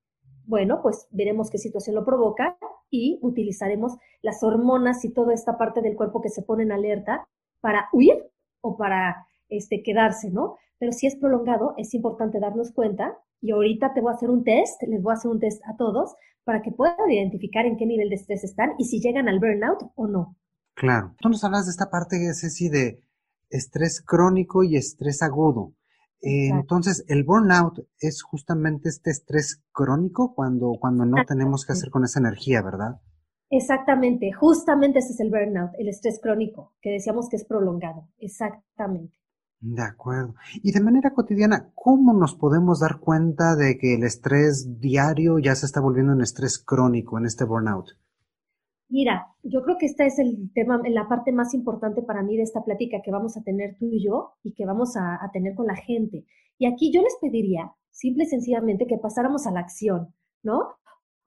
bueno, 0.45 0.81
pues 0.81 1.07
veremos 1.11 1.49
qué 1.49 1.57
situación 1.57 1.95
lo 1.95 2.03
provoca 2.03 2.57
y 2.89 3.19
utilizaremos 3.21 3.97
las 4.21 4.43
hormonas 4.43 5.05
y 5.05 5.13
toda 5.13 5.33
esta 5.33 5.57
parte 5.57 5.81
del 5.81 5.95
cuerpo 5.95 6.21
que 6.21 6.29
se 6.29 6.41
pone 6.41 6.63
en 6.63 6.71
alerta 6.71 7.27
para 7.61 7.87
huir 7.93 8.31
o 8.61 8.77
para 8.77 9.27
este, 9.49 9.83
quedarse, 9.83 10.29
¿no? 10.29 10.55
Pero 10.79 10.91
si 10.91 11.07
es 11.07 11.15
prolongado, 11.15 11.73
es 11.77 11.93
importante 11.93 12.39
darnos 12.39 12.71
cuenta 12.71 13.17
y 13.41 13.51
ahorita 13.51 13.93
te 13.93 14.01
voy 14.01 14.11
a 14.11 14.15
hacer 14.15 14.29
un 14.29 14.43
test, 14.43 14.81
les 14.83 15.01
voy 15.01 15.11
a 15.11 15.15
hacer 15.15 15.29
un 15.29 15.39
test 15.39 15.61
a 15.67 15.75
todos 15.75 16.15
para 16.43 16.61
que 16.61 16.71
puedan 16.71 17.09
identificar 17.09 17.65
en 17.65 17.77
qué 17.77 17.85
nivel 17.85 18.09
de 18.09 18.15
estrés 18.15 18.43
están 18.43 18.71
y 18.77 18.85
si 18.85 18.99
llegan 18.99 19.27
al 19.27 19.39
burnout 19.39 19.91
o 19.95 20.07
no. 20.07 20.35
Claro. 20.73 21.15
Tú 21.19 21.29
nos 21.29 21.43
hablas 21.43 21.65
de 21.65 21.71
esta 21.71 21.89
parte, 21.89 22.17
Ceci, 22.33 22.69
de 22.69 23.03
estrés 23.49 24.01
crónico 24.01 24.63
y 24.63 24.77
estrés 24.77 25.21
agudo. 25.21 25.73
entonces, 26.21 27.03
el 27.07 27.23
burnout 27.23 27.85
es 27.99 28.21
justamente 28.23 28.89
este 28.89 29.11
estrés 29.11 29.61
crónico 29.71 30.33
cuando, 30.33 30.77
cuando 30.79 31.05
no 31.05 31.25
tenemos 31.25 31.65
que 31.65 31.73
hacer 31.73 31.89
con 31.89 32.03
esa 32.03 32.19
energía, 32.19 32.61
¿verdad? 32.61 33.01
Exactamente, 33.53 34.31
justamente 34.31 34.99
ese 34.99 35.11
es 35.11 35.19
el 35.19 35.29
burnout, 35.29 35.71
el 35.77 35.89
estrés 35.89 36.21
crónico, 36.23 36.71
que 36.81 36.89
decíamos 36.89 37.27
que 37.27 37.35
es 37.35 37.43
prolongado. 37.43 38.07
Exactamente. 38.17 39.13
De 39.59 39.83
acuerdo. 39.83 40.35
Y 40.63 40.71
de 40.71 40.79
manera 40.79 41.11
cotidiana, 41.13 41.69
¿cómo 41.75 42.13
nos 42.13 42.33
podemos 42.33 42.79
dar 42.79 42.99
cuenta 42.99 43.57
de 43.57 43.77
que 43.77 43.95
el 43.95 44.03
estrés 44.03 44.79
diario 44.79 45.37
ya 45.37 45.53
se 45.53 45.65
está 45.65 45.81
volviendo 45.81 46.13
un 46.13 46.21
estrés 46.21 46.57
crónico 46.59 47.17
en 47.17 47.25
este 47.25 47.43
burnout? 47.43 47.87
Mira, 48.87 49.27
yo 49.43 49.61
creo 49.63 49.77
que 49.77 49.85
esta 49.85 50.05
es 50.05 50.17
el 50.17 50.49
tema, 50.53 50.81
la 50.87 51.09
parte 51.09 51.33
más 51.33 51.53
importante 51.53 52.01
para 52.01 52.23
mí 52.23 52.37
de 52.37 52.43
esta 52.43 52.63
plática 52.63 53.01
que 53.03 53.11
vamos 53.11 53.35
a 53.35 53.43
tener 53.43 53.75
tú 53.77 53.89
y 53.91 54.01
yo 54.01 54.31
y 54.43 54.53
que 54.53 54.65
vamos 54.65 54.95
a, 54.95 55.15
a 55.21 55.29
tener 55.31 55.55
con 55.55 55.67
la 55.67 55.75
gente. 55.75 56.25
Y 56.57 56.67
aquí 56.67 56.89
yo 56.93 57.01
les 57.01 57.17
pediría, 57.19 57.73
simple 57.89 58.23
y 58.23 58.27
sencillamente, 58.27 58.87
que 58.87 58.97
pasáramos 58.97 59.45
a 59.45 59.51
la 59.51 59.59
acción, 59.59 60.13
¿no? 60.41 60.77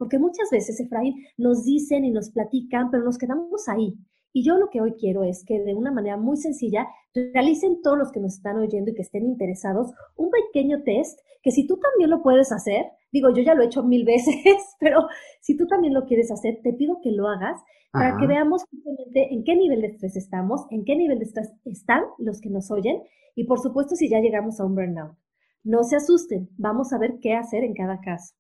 Porque 0.05 0.19
muchas 0.19 0.51
veces, 0.51 0.79
Efraín, 0.81 1.15
nos 1.39 1.65
dicen 1.65 2.05
y 2.05 2.11
nos 2.11 2.31
platican, 2.31 2.91
pero 2.91 3.05
nos 3.05 3.17
quedamos 3.17 3.71
ahí. 3.71 3.95
Y 4.35 4.45
yo 4.45 4.59
lo 4.59 4.69
que 4.69 4.83
hoy 4.83 4.97
quiero 5.01 5.25
es 5.25 5.47
que 5.47 5.63
de 5.63 5.75
una 5.75 5.91
manera 5.91 6.19
muy 6.19 6.37
sencilla 6.37 6.87
realicen 7.15 7.81
todos 7.81 7.97
los 7.97 8.13
que 8.13 8.21
nos 8.21 8.35
están 8.35 8.59
oyendo 8.59 8.91
y 8.91 8.95
que 8.95 9.01
estén 9.01 9.25
interesados 9.25 9.93
un 10.17 10.29
pequeño 10.29 10.83
test 10.83 11.19
que 11.43 11.53
si 11.53 11.67
tú 11.67 11.79
también 11.79 12.11
lo 12.11 12.23
puedes 12.23 12.53
hacer, 12.53 12.85
digo, 13.13 13.31
yo 13.35 13.43
ya 13.43 13.55
lo 13.55 13.63
he 13.63 13.67
hecho 13.67 13.83
mil 13.83 14.05
veces, 14.05 14.77
pero 14.79 15.09
si 15.41 15.57
tú 15.57 15.67
también 15.67 15.95
lo 15.95 16.05
quieres 16.05 16.31
hacer, 16.31 16.61
te 16.63 16.75
pido 16.75 17.01
que 17.03 17.11
lo 17.11 17.27
hagas 17.27 17.59
para 17.91 18.19
que 18.19 18.27
veamos 18.27 18.63
justamente 18.71 19.33
en 19.33 19.43
qué 19.43 19.57
nivel 19.57 19.81
de 19.81 19.87
estrés 19.87 20.17
estamos, 20.17 20.67
en 20.69 20.85
qué 20.85 20.97
nivel 20.97 21.19
de 21.19 21.25
estrés 21.25 21.51
están 21.65 22.03
los 22.19 22.43
que 22.43 22.51
nos 22.51 22.71
oyen 22.71 23.01
y 23.35 23.45
por 23.45 23.59
supuesto 23.59 23.97
si 23.97 24.11
ya 24.11 24.21
llegamos 24.21 24.61
a 24.61 24.67
un 24.67 24.75
burnout. 24.75 25.17
No 25.63 25.83
se 25.83 25.97
asusten, 25.97 26.51
vamos 26.59 26.93
a 26.93 26.99
ver 26.99 27.21
qué 27.23 27.33
hacer 27.33 27.65
en 27.65 27.73
cada 27.73 28.03
caso. 28.03 28.35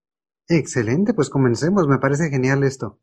Excelente, 0.48 1.14
pues 1.14 1.30
comencemos, 1.30 1.88
me 1.88 1.98
parece 1.98 2.28
genial 2.28 2.64
esto. 2.64 2.98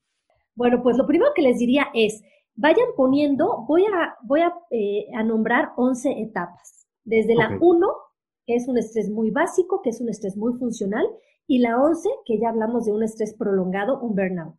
Bueno, 0.56 0.84
pues 0.84 0.98
lo 0.98 1.08
primero 1.08 1.32
que 1.36 1.42
les 1.42 1.58
diría 1.58 1.88
es, 1.94 2.22
vayan 2.56 2.88
poniendo, 2.96 3.66
voy 3.68 3.84
a, 3.86 4.16
voy 4.24 4.42
a, 4.42 4.54
eh, 4.70 5.08
nombrar 5.26 5.72
11 5.76 6.22
etapas. 6.22 6.88
Desde 7.04 7.34
la 7.36 7.58
1, 7.60 7.88
que 8.46 8.56
es 8.56 8.68
un 8.68 8.78
estrés 8.78 9.10
muy 9.10 9.32
básico, 9.32 9.82
que 9.82 9.90
es 9.90 10.02
un 10.02 10.10
estrés 10.10 10.38
muy 10.38 10.54
funcional, 10.54 11.06
y 11.48 11.60
la 11.60 11.82
11, 11.82 12.08
que 12.26 12.40
ya 12.40 12.50
hablamos 12.50 12.86
de 12.86 12.92
un 12.92 13.04
estrés 13.04 13.34
prolongado, 13.34 14.00
un 14.00 14.16
burnout. 14.16 14.56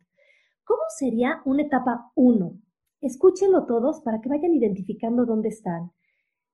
¿Cómo 0.65 0.81
sería 0.97 1.41
una 1.45 1.63
etapa 1.63 2.11
1? 2.15 2.53
Escúchenlo 3.01 3.65
todos 3.65 4.01
para 4.01 4.19
que 4.19 4.29
vayan 4.29 4.53
identificando 4.53 5.25
dónde 5.25 5.49
están, 5.49 5.91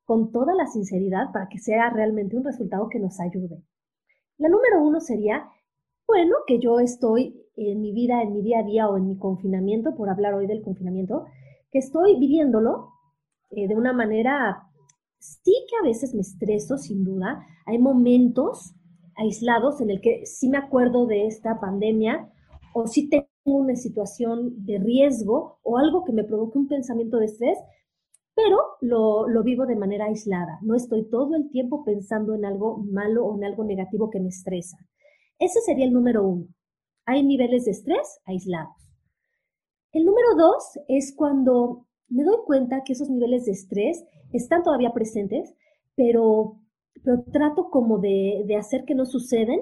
con 0.04 0.32
toda 0.32 0.54
la 0.54 0.68
sinceridad 0.68 1.32
para 1.32 1.48
que 1.48 1.60
sea 1.60 1.90
realmente 1.90 2.36
un 2.36 2.44
resultado 2.44 2.90
que 2.90 3.00
nos 3.00 3.20
ayude. 3.20 3.64
La 4.38 4.50
número 4.50 4.82
1 4.82 5.00
sería 5.02 5.50
bueno, 6.10 6.38
que 6.48 6.58
yo 6.58 6.80
estoy 6.80 7.40
en 7.56 7.82
mi 7.82 7.94
vida, 7.94 8.24
en 8.24 8.34
mi 8.34 8.42
día 8.42 8.60
a 8.60 8.64
día 8.64 8.90
o 8.90 8.98
en 8.98 9.08
mi 9.08 9.18
confinamiento, 9.20 9.96
por 9.96 10.10
hablar 10.10 10.34
hoy 10.34 10.48
del 10.48 10.64
confinamiento, 10.64 11.26
que 11.70 11.78
estoy 11.78 12.18
viviéndolo 12.18 12.90
eh, 13.52 13.68
de 13.68 13.76
una 13.76 13.94
manera, 13.94 14.64
sí 15.20 15.54
que 15.70 15.76
a 15.80 15.88
veces 15.88 16.16
me 16.16 16.22
estreso, 16.22 16.80
sin 16.80 17.04
duda. 17.04 17.46
Hay 17.68 17.78
momentos 17.78 18.74
aislados 19.18 19.82
en 19.82 19.92
el 19.92 20.02
que 20.02 20.26
sí 20.26 20.50
me 20.50 20.58
acuerdo 20.58 21.06
de 21.06 21.28
esta 21.28 21.60
pandemia 21.60 22.28
o 22.74 22.88
sí 22.88 23.08
tengo 23.08 23.28
una 23.44 23.76
situación 23.76 24.66
de 24.66 24.80
riesgo 24.80 25.60
o 25.62 25.78
algo 25.78 26.06
que 26.06 26.14
me 26.14 26.24
provoque 26.24 26.58
un 26.58 26.68
pensamiento 26.68 27.18
de 27.18 27.26
estrés, 27.26 27.60
pero 28.34 28.58
lo, 28.82 29.28
lo, 29.28 29.44
vivo 29.44 29.68
de 29.68 29.76
manera 29.76 30.06
aislada. 30.06 30.58
No 30.64 30.74
estoy 30.74 31.08
todo 31.08 31.36
el 31.36 31.52
tiempo 31.52 31.84
pensando 31.86 32.34
en 32.34 32.46
algo 32.46 32.78
malo 32.78 33.26
o 33.26 33.38
en 33.38 33.44
algo 33.44 33.64
negativo 33.64 34.10
que 34.10 34.20
me 34.20 34.30
estresa. 34.30 34.78
Ese 35.40 35.62
sería 35.62 35.86
el 35.86 35.94
número 35.94 36.28
uno. 36.28 36.48
Hay 37.06 37.24
niveles 37.24 37.66
de 37.66 37.72
estrés 37.72 38.20
aislados. 38.26 38.76
El 39.92 40.06
número 40.06 40.36
dos 40.38 40.78
es 40.88 41.14
cuando 41.16 41.88
me 42.10 42.24
doy 42.24 42.38
cuenta 42.46 42.84
que 42.84 42.94
esos 42.94 43.10
niveles 43.10 43.46
de 43.46 43.54
estrés 43.54 44.04
están 44.34 44.64
todavía 44.64 44.94
presentes, 44.94 45.54
pero, 45.96 46.60
pero 47.04 47.24
trato 47.32 47.70
como 47.70 48.00
de, 48.00 48.44
de 48.46 48.56
hacer 48.58 48.84
que 48.86 48.96
no 48.96 49.06
suceden. 49.06 49.62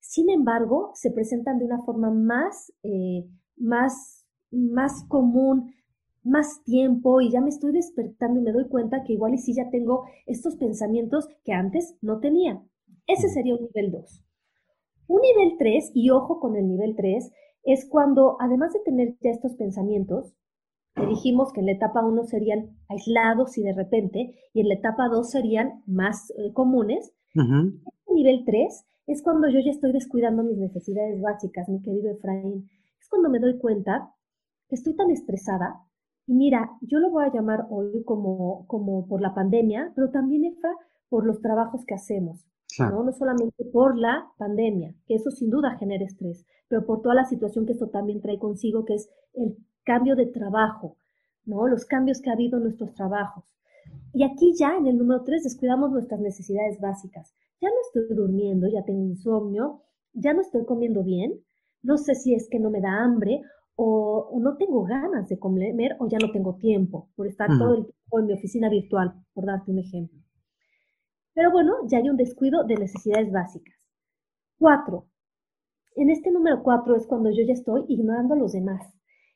Sin 0.00 0.28
embargo, 0.30 0.92
se 0.94 1.10
presentan 1.10 1.58
de 1.58 1.64
una 1.64 1.82
forma 1.82 2.10
más, 2.10 2.72
eh, 2.82 3.24
más, 3.56 4.26
más 4.50 5.04
común, 5.08 5.74
más 6.22 6.62
tiempo 6.64 7.20
y 7.20 7.30
ya 7.30 7.40
me 7.40 7.48
estoy 7.48 7.72
despertando 7.72 8.40
y 8.40 8.42
me 8.42 8.52
doy 8.52 8.68
cuenta 8.68 9.04
que 9.04 9.14
igual 9.14 9.34
y 9.34 9.38
sí 9.38 9.54
ya 9.54 9.70
tengo 9.70 10.04
estos 10.26 10.56
pensamientos 10.56 11.28
que 11.44 11.52
antes 11.52 11.96
no 12.02 12.20
tenía. 12.20 12.62
Ese 13.06 13.28
sería 13.28 13.54
un 13.54 13.62
nivel 13.62 13.92
2. 13.92 14.23
Un 15.06 15.20
nivel 15.20 15.56
3, 15.58 15.92
y 15.94 16.10
ojo 16.10 16.40
con 16.40 16.56
el 16.56 16.68
nivel 16.68 16.94
3, 16.96 17.30
es 17.64 17.88
cuando, 17.88 18.36
además 18.40 18.72
de 18.72 18.80
tener 18.80 19.16
ya 19.20 19.30
estos 19.30 19.54
pensamientos, 19.54 20.34
que 20.94 21.06
dijimos 21.06 21.52
que 21.52 21.60
en 21.60 21.66
la 21.66 21.72
etapa 21.72 22.04
1 22.04 22.24
serían 22.24 22.76
aislados 22.88 23.58
y 23.58 23.62
de 23.62 23.72
repente, 23.72 24.34
y 24.52 24.60
en 24.60 24.68
la 24.68 24.74
etapa 24.74 25.08
2 25.08 25.28
serían 25.28 25.82
más 25.86 26.30
eh, 26.30 26.52
comunes, 26.52 27.12
el 27.34 28.14
nivel 28.14 28.44
3 28.44 28.86
es 29.06 29.22
cuando 29.22 29.48
yo 29.48 29.58
ya 29.60 29.70
estoy 29.70 29.92
descuidando 29.92 30.44
mis 30.44 30.56
necesidades 30.56 31.20
básicas, 31.20 31.68
mi 31.68 31.82
querido 31.82 32.10
Efraín. 32.10 32.70
Es 33.00 33.08
cuando 33.08 33.28
me 33.28 33.38
doy 33.38 33.58
cuenta 33.58 34.14
que 34.68 34.76
estoy 34.76 34.94
tan 34.94 35.10
estresada. 35.10 35.80
Y 36.26 36.34
mira, 36.34 36.70
yo 36.80 37.00
lo 37.00 37.10
voy 37.10 37.24
a 37.24 37.32
llamar 37.32 37.66
hoy 37.68 38.02
como, 38.04 38.66
como 38.66 39.06
por 39.06 39.20
la 39.20 39.34
pandemia, 39.34 39.92
pero 39.94 40.10
también, 40.10 40.44
Efra, 40.44 40.70
por 41.10 41.26
los 41.26 41.40
trabajos 41.42 41.84
que 41.84 41.94
hacemos. 41.94 42.46
¿No? 42.78 43.12
solamente 43.12 43.64
por 43.72 43.98
la 43.98 44.26
pandemia, 44.38 44.94
que 45.06 45.14
eso 45.14 45.30
sin 45.30 45.50
duda 45.50 45.76
genera 45.78 46.04
estrés, 46.04 46.44
pero 46.68 46.84
por 46.84 47.02
toda 47.02 47.14
la 47.14 47.24
situación 47.24 47.66
que 47.66 47.72
esto 47.72 47.88
también 47.88 48.20
trae 48.20 48.38
consigo, 48.38 48.84
que 48.84 48.94
es 48.94 49.08
el 49.34 49.56
cambio 49.84 50.16
de 50.16 50.26
trabajo, 50.26 50.96
¿no? 51.44 51.68
Los 51.68 51.84
cambios 51.84 52.20
que 52.20 52.30
ha 52.30 52.34
habido 52.34 52.56
en 52.56 52.64
nuestros 52.64 52.94
trabajos. 52.94 53.44
Y 54.12 54.24
aquí 54.24 54.54
ya 54.54 54.76
en 54.76 54.86
el 54.86 54.96
número 54.96 55.22
tres 55.24 55.44
descuidamos 55.44 55.90
nuestras 55.90 56.20
necesidades 56.20 56.80
básicas. 56.80 57.34
Ya 57.60 57.68
no 57.68 57.76
estoy 57.86 58.16
durmiendo, 58.16 58.66
ya 58.68 58.84
tengo 58.84 59.04
insomnio, 59.04 59.82
ya 60.12 60.32
no 60.32 60.40
estoy 60.40 60.64
comiendo 60.64 61.02
bien, 61.02 61.40
no 61.82 61.98
sé 61.98 62.14
si 62.14 62.34
es 62.34 62.48
que 62.48 62.58
no 62.58 62.70
me 62.70 62.80
da 62.80 63.04
hambre 63.04 63.42
o, 63.76 64.38
no 64.40 64.56
tengo 64.56 64.84
ganas 64.84 65.28
de 65.28 65.38
comer 65.38 65.96
o 65.98 66.08
ya 66.08 66.18
no 66.18 66.30
tengo 66.30 66.54
tiempo 66.56 67.10
por 67.16 67.26
estar 67.26 67.48
todo 67.58 67.74
el 67.74 67.84
tiempo 67.84 68.20
en 68.20 68.26
mi 68.26 68.32
oficina 68.32 68.68
virtual, 68.68 69.14
por 69.34 69.46
darte 69.46 69.70
un 69.70 69.80
ejemplo. 69.80 70.23
Pero 71.34 71.50
bueno, 71.50 71.74
ya 71.86 71.98
hay 71.98 72.08
un 72.08 72.16
descuido 72.16 72.64
de 72.64 72.76
necesidades 72.76 73.30
básicas. 73.32 73.74
Cuatro. 74.58 75.08
En 75.96 76.10
este 76.10 76.30
número 76.30 76.62
cuatro 76.62 76.96
es 76.96 77.06
cuando 77.06 77.30
yo 77.30 77.44
ya 77.46 77.52
estoy 77.52 77.84
ignorando 77.88 78.34
a 78.34 78.38
los 78.38 78.52
demás. 78.52 78.82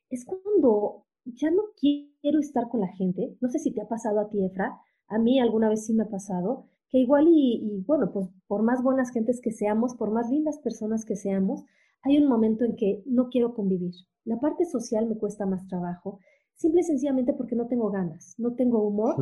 Es 0.08 0.24
cuando 0.24 1.04
ya 1.24 1.50
no 1.50 1.62
quiero 1.76 2.40
estar 2.40 2.68
con 2.68 2.80
la 2.80 2.88
gente. 2.88 3.36
No 3.40 3.48
sé 3.48 3.58
si 3.58 3.72
te 3.72 3.82
ha 3.82 3.88
pasado 3.88 4.20
a 4.20 4.28
ti, 4.30 4.44
Efra. 4.44 4.78
A 5.08 5.18
mí 5.18 5.40
alguna 5.40 5.68
vez 5.68 5.86
sí 5.86 5.92
me 5.92 6.04
ha 6.04 6.08
pasado. 6.08 6.66
Que 6.88 6.98
igual 6.98 7.26
y, 7.28 7.84
bueno, 7.86 8.10
pues 8.12 8.28
por 8.46 8.62
más 8.62 8.82
buenas 8.82 9.10
gentes 9.10 9.40
que 9.42 9.50
seamos, 9.50 9.94
por 9.94 10.10
más 10.10 10.30
lindas 10.30 10.58
personas 10.58 11.04
que 11.04 11.16
seamos, 11.16 11.64
hay 12.02 12.16
un 12.18 12.28
momento 12.28 12.64
en 12.64 12.76
que 12.76 13.02
no 13.06 13.28
quiero 13.28 13.54
convivir. 13.54 13.92
La 14.24 14.40
parte 14.40 14.64
social 14.64 15.06
me 15.06 15.18
cuesta 15.18 15.44
más 15.44 15.66
trabajo, 15.66 16.20
simple 16.54 16.80
y 16.80 16.84
sencillamente 16.84 17.34
porque 17.34 17.56
no 17.56 17.66
tengo 17.66 17.90
ganas, 17.90 18.34
no 18.38 18.54
tengo 18.54 18.86
humor. 18.86 19.16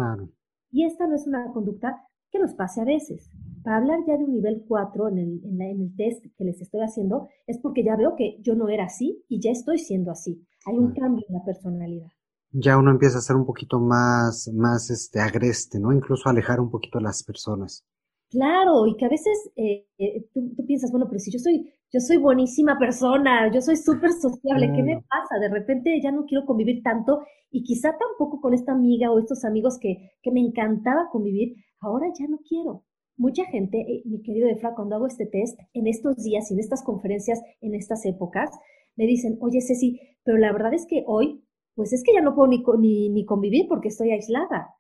Y 0.71 0.85
esta 0.85 1.09
no 1.09 1.17
es 1.17 1.27
una 1.27 1.53
conducta 1.53 2.06
que 2.31 2.39
nos 2.39 2.55
pase 2.55 2.81
a 2.81 2.85
veces. 2.85 3.31
Para 3.63 3.79
hablar 3.79 3.99
ya 4.07 4.17
de 4.17 4.25
un 4.25 4.35
nivel 4.35 4.65
4 4.69 5.09
en 5.09 5.19
el, 5.19 5.41
en, 5.45 5.61
el 5.61 5.97
test 5.97 6.25
que 6.37 6.45
les 6.45 6.61
estoy 6.61 6.81
haciendo, 6.81 7.29
es 7.47 7.59
porque 7.59 7.85
ya 7.85 7.97
veo 7.97 8.15
que 8.17 8.39
yo 8.43 8.55
no 8.55 8.69
era 8.69 8.85
así 8.85 9.25
y 9.29 9.41
ya 9.41 9.51
estoy 9.51 9.79
siendo 9.79 10.11
así. 10.11 10.47
Hay 10.67 10.79
un 10.79 10.93
cambio 10.93 11.25
en 11.29 11.35
la 11.35 11.45
personalidad. 11.45 12.09
Ya 12.53 12.79
uno 12.79 12.91
empieza 12.91 13.19
a 13.19 13.23
ser 13.23 13.37
un 13.37 13.45
poquito 13.45 13.81
más, 13.81 14.49
más 14.55 14.91
este, 14.91 15.21
agreste, 15.21 15.81
¿no? 15.81 15.93
Incluso 15.93 16.29
alejar 16.29 16.61
un 16.61 16.71
poquito 16.71 16.99
a 16.99 17.03
las 17.03 17.25
personas. 17.25 17.85
Claro, 18.31 18.87
y 18.87 18.97
que 18.97 19.05
a 19.05 19.09
veces 19.09 19.51
eh, 19.55 19.87
eh, 19.99 20.27
tú, 20.35 20.53
piensas, 20.67 20.91
bueno, 20.91 21.07
pero 21.09 21.21
si 21.21 21.31
yo 21.31 21.39
soy, 21.39 21.73
yo 21.93 22.01
soy 22.01 22.17
buenísima 22.17 22.77
persona, 22.79 23.53
yo 23.53 23.61
soy 23.61 23.77
súper 23.77 24.11
sociable, 24.13 24.73
¿qué 24.75 24.83
me 24.83 24.97
pasa? 25.09 25.39
De 25.41 25.49
repente 25.49 26.01
ya 26.03 26.11
no 26.11 26.25
quiero 26.25 26.45
convivir 26.45 26.83
tanto 26.83 27.21
y 27.53 27.63
quizá 27.63 27.97
tampoco 27.97 28.41
con 28.41 28.53
esta 28.53 28.73
amiga 28.73 29.13
o 29.13 29.21
estos 29.21 29.45
amigos 29.45 29.79
que, 29.81 30.11
que 30.23 30.33
me 30.33 30.41
encantaba 30.41 31.09
convivir, 31.13 31.55
ahora 31.81 32.07
ya 32.19 32.27
no 32.29 32.39
quiero. 32.39 32.85
Mucha 33.17 33.45
gente, 33.47 33.81
eh, 33.81 34.03
mi 34.05 34.23
querido 34.23 34.49
Efra, 34.49 34.75
cuando 34.75 34.97
hago 34.97 35.07
este 35.07 35.27
test, 35.27 35.59
en 35.73 35.87
estos 35.87 36.17
días 36.17 36.51
en 36.51 36.59
estas 36.59 36.83
conferencias, 36.83 37.41
en 37.61 37.75
estas 37.75 38.05
épocas, 38.05 38.51
me 38.95 39.07
dicen, 39.07 39.39
oye 39.41 39.61
Ceci, 39.61 40.01
pero 40.23 40.39
la 40.39 40.53
verdad 40.53 40.75
es 40.75 40.87
que 40.87 41.05
hoy, 41.07 41.43
pues 41.75 41.93
es 41.93 42.03
que 42.03 42.13
ya 42.13 42.21
no 42.21 42.35
puedo 42.35 42.49
ni, 42.49 43.09
ni, 43.09 43.25
convivir 43.25 43.69
porque 43.69 43.89
estoy 43.89 44.11
aislada, 44.11 44.75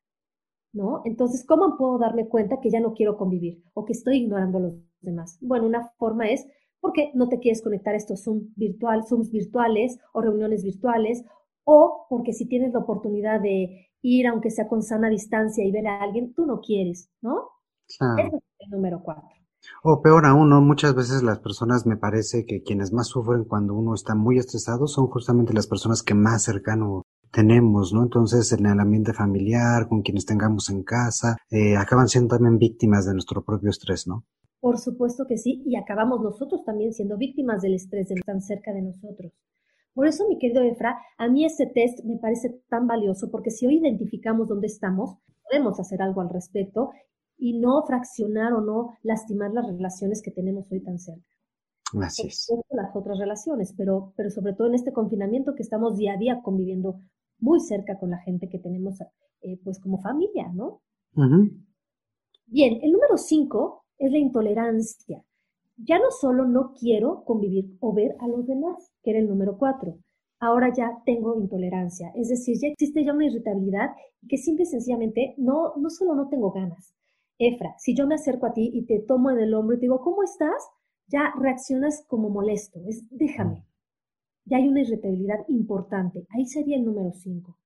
¿no? 0.72 1.02
Entonces, 1.04 1.46
¿cómo 1.46 1.76
puedo 1.78 1.98
darme 1.98 2.28
cuenta 2.28 2.60
que 2.60 2.70
ya 2.70 2.80
no 2.80 2.92
quiero 2.92 3.16
convivir 3.16 3.62
o 3.74 3.84
que 3.84 3.92
estoy 3.92 4.18
ignorando 4.18 4.58
a 4.58 4.62
los 4.62 4.74
demás? 5.00 5.38
Bueno, 5.40 5.66
una 5.66 5.92
forma 5.98 6.28
es 6.28 6.46
porque 6.80 7.10
no 7.14 7.28
te 7.28 7.38
quieres 7.38 7.62
conectar 7.62 7.94
a 7.94 7.96
estos 7.96 8.24
Zoom 8.24 8.52
virtual, 8.56 9.04
Zooms 9.06 9.30
virtuales 9.30 9.98
o 10.12 10.20
reuniones 10.20 10.62
virtuales, 10.62 11.24
o 11.66 12.06
porque 12.08 12.32
si 12.32 12.46
tienes 12.46 12.72
la 12.72 12.78
oportunidad 12.78 13.40
de 13.40 13.88
ir, 14.00 14.26
aunque 14.28 14.50
sea 14.50 14.68
con 14.68 14.82
sana 14.82 15.10
distancia, 15.10 15.64
y 15.64 15.72
ver 15.72 15.86
a 15.88 16.00
alguien, 16.00 16.32
tú 16.32 16.46
no 16.46 16.60
quieres, 16.60 17.10
¿no? 17.20 17.50
Ese 17.88 18.36
es 18.36 18.42
el 18.60 18.70
número 18.70 19.02
cuatro. 19.02 19.28
O 19.82 20.00
peor 20.00 20.26
aún, 20.26 20.48
¿no? 20.48 20.60
muchas 20.60 20.94
veces 20.94 21.24
las 21.24 21.40
personas 21.40 21.86
me 21.86 21.96
parece 21.96 22.46
que 22.46 22.62
quienes 22.62 22.92
más 22.92 23.08
sufren 23.08 23.44
cuando 23.44 23.74
uno 23.74 23.94
está 23.94 24.14
muy 24.14 24.38
estresado 24.38 24.86
son 24.86 25.08
justamente 25.08 25.52
las 25.52 25.66
personas 25.66 26.04
que 26.04 26.14
más 26.14 26.44
cercano 26.44 27.02
tenemos, 27.32 27.92
¿no? 27.92 28.04
Entonces, 28.04 28.52
en 28.52 28.66
el 28.66 28.78
ambiente 28.78 29.12
familiar, 29.12 29.88
con 29.88 30.02
quienes 30.02 30.24
tengamos 30.24 30.70
en 30.70 30.84
casa, 30.84 31.36
eh, 31.50 31.76
acaban 31.76 32.06
siendo 32.06 32.36
también 32.36 32.58
víctimas 32.58 33.06
de 33.06 33.12
nuestro 33.12 33.44
propio 33.44 33.70
estrés, 33.70 34.06
¿no? 34.06 34.24
Por 34.60 34.78
supuesto 34.78 35.26
que 35.26 35.36
sí, 35.36 35.62
y 35.66 35.76
acabamos 35.76 36.20
nosotros 36.20 36.64
también 36.64 36.92
siendo 36.92 37.16
víctimas 37.16 37.60
del 37.60 37.74
estrés 37.74 38.08
de 38.08 38.14
tan 38.24 38.40
cerca 38.40 38.72
de 38.72 38.82
nosotros. 38.82 39.32
Por 39.96 40.06
eso, 40.06 40.28
mi 40.28 40.36
querido 40.38 40.62
Efra, 40.62 40.98
a 41.16 41.26
mí 41.26 41.46
este 41.46 41.66
test 41.66 42.04
me 42.04 42.18
parece 42.18 42.60
tan 42.68 42.86
valioso 42.86 43.30
porque 43.30 43.50
si 43.50 43.66
hoy 43.66 43.78
identificamos 43.78 44.46
dónde 44.46 44.66
estamos, 44.66 45.16
podemos 45.48 45.80
hacer 45.80 46.02
algo 46.02 46.20
al 46.20 46.28
respecto 46.28 46.90
y 47.38 47.58
no 47.58 47.82
fraccionar 47.86 48.52
o 48.52 48.60
no 48.60 48.90
lastimar 49.02 49.52
las 49.52 49.66
relaciones 49.66 50.20
que 50.20 50.30
tenemos 50.30 50.70
hoy 50.70 50.82
tan 50.82 50.98
cerca. 50.98 51.26
Así 52.02 52.26
es. 52.26 52.46
las 52.68 52.94
otras 52.94 53.18
relaciones, 53.18 53.72
pero, 53.74 54.12
pero 54.18 54.28
sobre 54.28 54.52
todo 54.52 54.68
en 54.68 54.74
este 54.74 54.92
confinamiento 54.92 55.54
que 55.54 55.62
estamos 55.62 55.96
día 55.96 56.12
a 56.12 56.18
día 56.18 56.42
conviviendo 56.42 57.00
muy 57.38 57.60
cerca 57.60 57.98
con 57.98 58.10
la 58.10 58.18
gente 58.18 58.50
que 58.50 58.58
tenemos 58.58 59.00
eh, 59.40 59.58
pues 59.64 59.80
como 59.80 60.02
familia, 60.02 60.52
¿no? 60.52 60.82
Bien, 62.44 62.80
el 62.82 62.92
número 62.92 63.16
cinco 63.16 63.86
es 63.96 64.12
la 64.12 64.18
intolerancia. 64.18 65.24
Ya 65.76 65.98
no 65.98 66.10
solo 66.10 66.46
no 66.46 66.72
quiero 66.72 67.24
convivir 67.24 67.76
o 67.80 67.92
ver 67.92 68.16
a 68.20 68.28
los 68.28 68.46
demás, 68.46 68.92
que 69.02 69.10
era 69.10 69.18
el 69.18 69.28
número 69.28 69.58
cuatro, 69.58 69.98
ahora 70.38 70.72
ya 70.74 71.02
tengo 71.04 71.38
intolerancia, 71.38 72.10
es 72.14 72.28
decir, 72.28 72.56
ya 72.60 72.68
existe 72.68 73.04
ya 73.04 73.12
una 73.12 73.26
irritabilidad 73.26 73.90
que 74.28 74.38
simple 74.38 74.64
y 74.64 74.66
sencillamente 74.66 75.34
no, 75.36 75.74
no 75.76 75.90
solo 75.90 76.14
no 76.14 76.28
tengo 76.28 76.50
ganas. 76.50 76.94
Efra, 77.38 77.74
si 77.78 77.94
yo 77.94 78.06
me 78.06 78.14
acerco 78.14 78.46
a 78.46 78.54
ti 78.54 78.70
y 78.72 78.86
te 78.86 79.00
tomo 79.00 79.30
en 79.30 79.38
el 79.38 79.52
hombro 79.52 79.76
y 79.76 79.78
te 79.78 79.82
digo, 79.82 80.00
¿cómo 80.00 80.22
estás? 80.22 80.66
Ya 81.08 81.32
reaccionas 81.38 82.04
como 82.08 82.30
molesto, 82.30 82.80
es 82.86 83.04
déjame. 83.10 83.66
Ya 84.46 84.56
hay 84.56 84.68
una 84.68 84.80
irritabilidad 84.80 85.44
importante. 85.48 86.26
Ahí 86.30 86.46
sería 86.46 86.76
el 86.76 86.84
número 86.84 87.12
cinco. 87.12 87.58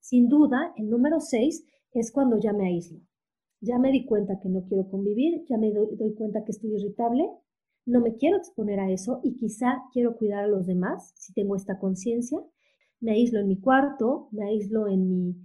Sin 0.00 0.28
duda, 0.28 0.72
el 0.76 0.88
número 0.88 1.18
seis 1.20 1.64
es 1.92 2.12
cuando 2.12 2.38
ya 2.38 2.52
me 2.52 2.66
aíslo 2.66 3.00
ya 3.60 3.78
me 3.78 3.90
di 3.90 4.04
cuenta 4.04 4.38
que 4.40 4.48
no 4.48 4.64
quiero 4.64 4.88
convivir, 4.88 5.44
ya 5.48 5.58
me 5.58 5.72
doy, 5.72 6.14
cuenta 6.14 6.44
que 6.44 6.52
estoy 6.52 6.74
irritable, 6.74 7.28
no 7.86 8.00
me 8.00 8.16
quiero 8.16 8.36
exponer 8.36 8.80
a 8.80 8.90
eso 8.90 9.20
y 9.22 9.34
quizá 9.36 9.82
quiero 9.92 10.16
cuidar 10.16 10.44
a 10.44 10.48
los 10.48 10.66
demás 10.66 11.12
si 11.16 11.32
tengo 11.32 11.56
esta 11.56 11.78
conciencia. 11.78 12.38
Me 13.00 13.12
aíslo 13.12 13.40
en 13.40 13.48
mi 13.48 13.60
cuarto, 13.60 14.28
me 14.32 14.44
aíslo 14.44 14.88
en 14.88 15.08
mi, 15.08 15.36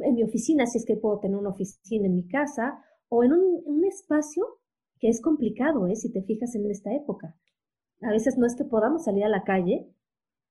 en 0.00 0.14
mi 0.14 0.22
oficina, 0.22 0.66
si 0.66 0.78
es 0.78 0.86
que 0.86 0.96
puedo 0.96 1.18
tener 1.20 1.36
una 1.36 1.50
oficina 1.50 2.06
en 2.06 2.14
mi 2.14 2.26
casa, 2.26 2.82
o 3.08 3.24
en 3.24 3.32
un, 3.32 3.84
espacio 3.84 4.44
que 4.98 5.08
es 5.08 5.22
complicado, 5.22 5.86
¿eh? 5.86 5.96
si 5.96 6.12
te 6.12 6.22
fijas 6.22 6.54
en 6.54 6.70
esta 6.70 6.94
época. 6.94 7.34
A 8.02 8.10
veces 8.10 8.36
no 8.36 8.46
es 8.46 8.54
que 8.54 8.64
podamos 8.64 9.04
salir 9.04 9.24
a 9.24 9.28
la 9.28 9.44
calle 9.44 9.90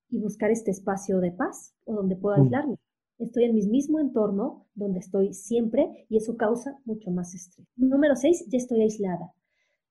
y 0.09 0.19
buscar 0.19 0.49
este 0.49 0.71
espacio 0.71 1.19
de 1.19 1.31
paz 1.31 1.75
o 1.85 1.93
donde 1.93 2.15
pueda 2.15 2.37
mm. 2.37 2.41
aislarme. 2.41 2.77
Estoy 3.19 3.45
en 3.45 3.55
mi 3.55 3.65
mismo 3.67 3.99
entorno 3.99 4.67
donde 4.75 4.99
estoy 4.99 5.33
siempre 5.33 6.05
y 6.09 6.17
eso 6.17 6.37
causa 6.37 6.77
mucho 6.85 7.09
más 7.09 7.33
estrés. 7.33 7.67
Número 7.75 8.15
6, 8.15 8.47
ya 8.49 8.57
estoy 8.57 8.81
aislada. 8.81 9.33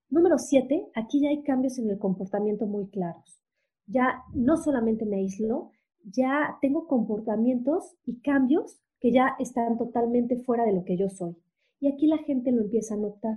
Número 0.09 0.39
7, 0.39 0.91
aquí 0.95 1.21
ya 1.21 1.31
hay 1.31 1.43
cambios 1.43 1.79
en 1.79 1.91
el 1.91 1.99
comportamiento 1.99 2.67
muy 2.67 2.89
claros. 2.89 3.41
Ya 3.87 4.23
no 4.33 4.57
solamente 4.57 5.05
me 5.05 5.17
aíslo, 5.17 5.73
ya 6.05 6.57
tengo 6.61 6.87
comportamientos 6.87 7.97
y 8.05 8.21
cambios 8.21 8.81
que 9.01 9.13
ya 9.13 9.35
están 9.41 9.77
totalmente 9.77 10.37
fuera 10.45 10.65
de 10.65 10.73
lo 10.73 10.85
que 10.85 10.97
yo 10.97 11.09
soy. 11.09 11.37
Y 11.81 11.89
aquí 11.89 12.07
la 12.07 12.19
gente 12.19 12.53
lo 12.53 12.63
empieza 12.63 12.95
a 12.95 12.99
notar. 12.99 13.37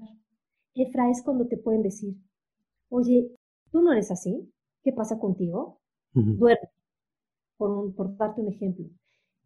Efra, 0.76 1.10
es 1.10 1.24
cuando 1.24 1.48
te 1.48 1.58
pueden 1.58 1.82
decir, 1.82 2.16
oye, 2.90 3.32
tú 3.72 3.82
no 3.82 3.92
eres 3.92 4.12
así, 4.12 4.52
¿qué 4.84 4.94
pasa 4.94 5.20
contigo? 5.20 5.80
Duerme, 6.14 6.70
por, 7.58 7.94
por 7.96 8.16
darte 8.18 8.42
un 8.42 8.50
ejemplo. 8.50 8.86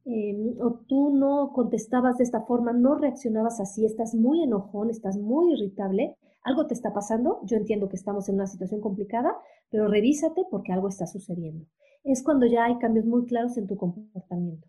Em, 0.06 0.60
o 0.60 0.82
tú 0.88 1.12
no 1.16 1.54
contestabas 1.54 2.18
de 2.18 2.26
esta 2.26 2.42
forma, 2.42 2.74
no 2.74 2.96
reaccionabas 2.96 3.62
así, 3.62 3.86
estás 3.86 4.14
muy 4.14 4.44
enojón, 4.44 4.90
estás 4.90 5.18
muy 5.18 5.54
irritable, 5.54 6.18
algo 6.44 6.68
te 6.68 6.74
está 6.74 6.94
pasando, 6.94 7.40
yo 7.46 7.56
entiendo 7.56 7.88
que 7.88 7.96
estamos 7.96 8.28
en 8.28 8.36
una 8.36 8.48
situación 8.48 8.82
complicada, 8.82 9.34
pero 9.70 9.88
revísate 9.88 10.44
porque 10.52 10.74
algo 10.74 10.90
está 10.90 11.08
sucediendo. 11.08 11.66
Es 12.04 12.22
cuando 12.22 12.46
ya 12.46 12.66
hay 12.66 12.78
cambios 12.80 13.06
muy 13.06 13.26
claros 13.26 13.58
en 13.58 13.66
tu 13.66 13.78
comportamiento, 13.78 14.68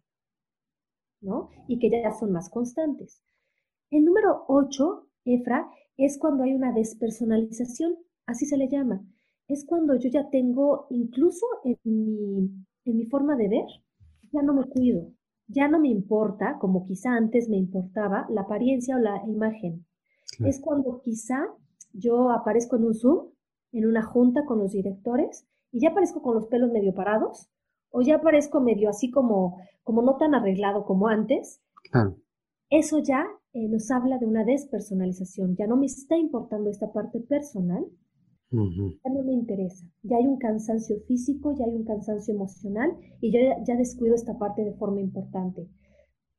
¿no? 1.20 1.50
Y 1.66 1.80
que 1.80 1.90
ya 1.90 2.12
son 2.12 2.30
más 2.30 2.48
constantes. 2.48 3.20
El 3.90 4.04
número 4.04 4.44
8, 4.46 5.08
Efra, 5.24 5.68
es 5.96 6.16
cuando 6.18 6.44
hay 6.44 6.54
una 6.54 6.72
despersonalización, 6.72 7.96
así 8.26 8.46
se 8.46 8.56
le 8.56 8.68
llama. 8.68 9.04
Es 9.48 9.64
cuando 9.64 9.96
yo 9.96 10.08
ya 10.10 10.30
tengo, 10.30 10.86
incluso 10.90 11.44
en 11.64 11.76
mi, 11.82 12.50
en 12.84 12.96
mi 12.96 13.06
forma 13.06 13.36
de 13.36 13.48
ver, 13.48 13.66
ya 14.32 14.42
no 14.42 14.54
me 14.54 14.64
cuido, 14.64 15.12
ya 15.46 15.68
no 15.68 15.78
me 15.78 15.88
importa, 15.88 16.58
como 16.58 16.86
quizá 16.86 17.14
antes 17.14 17.48
me 17.48 17.56
importaba, 17.56 18.26
la 18.30 18.42
apariencia 18.42 18.96
o 18.96 18.98
la 18.98 19.22
imagen. 19.26 19.86
Es 20.40 20.60
cuando 20.60 21.00
quizá 21.00 21.46
yo 21.92 22.30
aparezco 22.30 22.76
en 22.76 22.84
un 22.84 22.94
Zoom, 22.94 23.28
en 23.72 23.86
una 23.86 24.02
junta 24.02 24.44
con 24.44 24.58
los 24.58 24.72
directores, 24.72 25.46
y 25.70 25.80
ya 25.80 25.90
aparezco 25.90 26.22
con 26.22 26.34
los 26.34 26.46
pelos 26.46 26.70
medio 26.70 26.94
parados, 26.94 27.48
o 27.90 28.02
ya 28.02 28.16
aparezco 28.16 28.60
medio 28.60 28.88
así 28.88 29.10
como, 29.10 29.58
como 29.82 30.02
no 30.02 30.16
tan 30.16 30.34
arreglado 30.34 30.84
como 30.84 31.08
antes. 31.08 31.60
Eso 32.70 32.98
ya 32.98 33.26
eh, 33.52 33.68
nos 33.68 33.90
habla 33.90 34.18
de 34.18 34.26
una 34.26 34.44
despersonalización. 34.44 35.54
Ya 35.56 35.66
no 35.66 35.76
me 35.76 35.86
está 35.86 36.16
importando 36.16 36.70
esta 36.70 36.92
parte 36.92 37.20
personal, 37.20 37.86
ya 39.04 39.10
no 39.10 39.22
me 39.22 39.32
interesa. 39.32 39.86
Ya 40.02 40.16
hay 40.16 40.26
un 40.26 40.38
cansancio 40.38 40.96
físico, 41.06 41.54
ya 41.58 41.64
hay 41.64 41.74
un 41.74 41.84
cansancio 41.84 42.34
emocional 42.34 42.96
y 43.20 43.32
yo 43.32 43.40
ya, 43.66 43.76
descuido 43.76 44.14
esta 44.14 44.38
parte 44.38 44.64
de 44.64 44.74
forma 44.74 45.00
importante. 45.00 45.68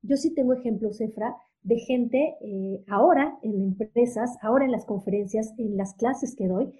Yo 0.01 0.15
sí 0.17 0.33
tengo 0.33 0.53
ejemplos, 0.53 1.01
Efra, 1.01 1.35
de 1.63 1.77
gente 1.79 2.35
eh, 2.41 2.83
ahora 2.87 3.37
en 3.41 3.61
empresas, 3.61 4.37
ahora 4.41 4.65
en 4.65 4.71
las 4.71 4.85
conferencias, 4.85 5.53
en 5.57 5.77
las 5.77 5.95
clases 5.95 6.35
que 6.35 6.47
doy, 6.47 6.71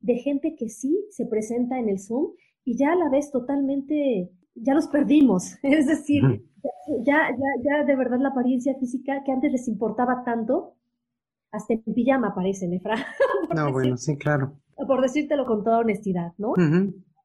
de 0.00 0.16
gente 0.16 0.54
que 0.54 0.68
sí 0.68 1.06
se 1.10 1.26
presenta 1.26 1.78
en 1.78 1.88
el 1.88 1.98
Zoom 1.98 2.32
y 2.64 2.76
ya 2.76 2.92
a 2.92 2.96
la 2.96 3.08
vez 3.08 3.30
totalmente, 3.30 4.30
ya 4.54 4.74
los 4.74 4.88
perdimos. 4.88 5.56
Es 5.62 5.86
decir, 5.86 6.22
ya, 7.04 7.30
ya, 7.30 7.62
ya 7.64 7.84
de 7.84 7.96
verdad 7.96 8.18
la 8.20 8.28
apariencia 8.28 8.74
física 8.78 9.22
que 9.24 9.32
antes 9.32 9.50
les 9.50 9.66
importaba 9.66 10.22
tanto, 10.24 10.74
hasta 11.54 11.74
en 11.74 11.94
pijama 11.94 12.28
aparece, 12.28 12.66
Efra. 12.74 12.96
no, 13.54 13.72
bueno, 13.72 13.96
sí, 13.96 14.16
claro 14.16 14.58
por 14.86 15.00
decírtelo 15.00 15.46
con 15.46 15.64
toda 15.64 15.78
honestidad, 15.78 16.32
¿no? 16.38 16.54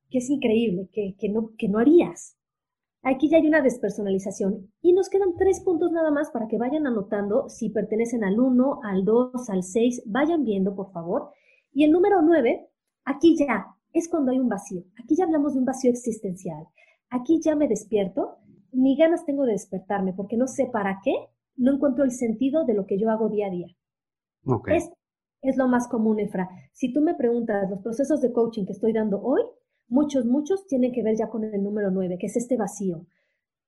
Que 0.09 0.17
es 0.19 0.29
increíble, 0.29 0.89
que, 0.91 1.15
que, 1.19 1.29
no, 1.29 1.51
que 1.57 1.67
no 1.67 1.79
harías. 1.79 2.35
Aquí 3.01 3.29
ya 3.29 3.37
hay 3.37 3.47
una 3.47 3.61
despersonalización 3.61 4.71
y 4.81 4.93
nos 4.93 5.09
quedan 5.09 5.35
tres 5.37 5.61
puntos 5.61 5.91
nada 5.91 6.11
más 6.11 6.31
para 6.31 6.47
que 6.47 6.57
vayan 6.57 6.85
anotando 6.85 7.47
si 7.47 7.69
pertenecen 7.69 8.23
al 8.23 8.39
1, 8.39 8.81
al 8.83 9.05
2, 9.05 9.49
al 9.49 9.63
6, 9.63 10.03
vayan 10.05 10.43
viendo, 10.43 10.75
por 10.75 10.91
favor. 10.91 11.29
Y 11.71 11.85
el 11.85 11.91
número 11.91 12.21
9, 12.21 12.67
aquí 13.05 13.37
ya 13.37 13.67
es 13.93 14.09
cuando 14.09 14.31
hay 14.31 14.39
un 14.39 14.49
vacío. 14.49 14.83
Aquí 15.01 15.15
ya 15.15 15.23
hablamos 15.23 15.53
de 15.53 15.59
un 15.59 15.65
vacío 15.65 15.91
existencial. 15.91 16.67
Aquí 17.09 17.39
ya 17.41 17.55
me 17.55 17.67
despierto, 17.67 18.37
ni 18.73 18.97
ganas 18.97 19.25
tengo 19.25 19.45
de 19.45 19.53
despertarme 19.53 20.13
porque 20.13 20.35
no 20.35 20.47
sé 20.47 20.65
para 20.65 20.99
qué, 21.03 21.13
no 21.55 21.73
encuentro 21.73 22.03
el 22.03 22.11
sentido 22.11 22.65
de 22.65 22.73
lo 22.73 22.85
que 22.85 22.99
yo 22.99 23.09
hago 23.09 23.29
día 23.29 23.47
a 23.47 23.51
día. 23.51 23.67
Okay 24.51 24.79
es 25.41 25.57
lo 25.57 25.67
más 25.67 25.87
común, 25.87 26.19
Efra. 26.19 26.49
Si 26.73 26.91
tú 26.91 27.01
me 27.01 27.15
preguntas 27.15 27.69
los 27.69 27.81
procesos 27.81 28.21
de 28.21 28.31
coaching 28.31 28.65
que 28.65 28.73
estoy 28.73 28.93
dando 28.93 29.21
hoy, 29.21 29.41
muchos, 29.87 30.25
muchos 30.25 30.67
tienen 30.67 30.91
que 30.91 31.03
ver 31.03 31.15
ya 31.17 31.29
con 31.29 31.43
el 31.43 31.63
número 31.63 31.91
9, 31.91 32.17
que 32.19 32.27
es 32.27 32.35
este 32.35 32.57
vacío. 32.57 33.05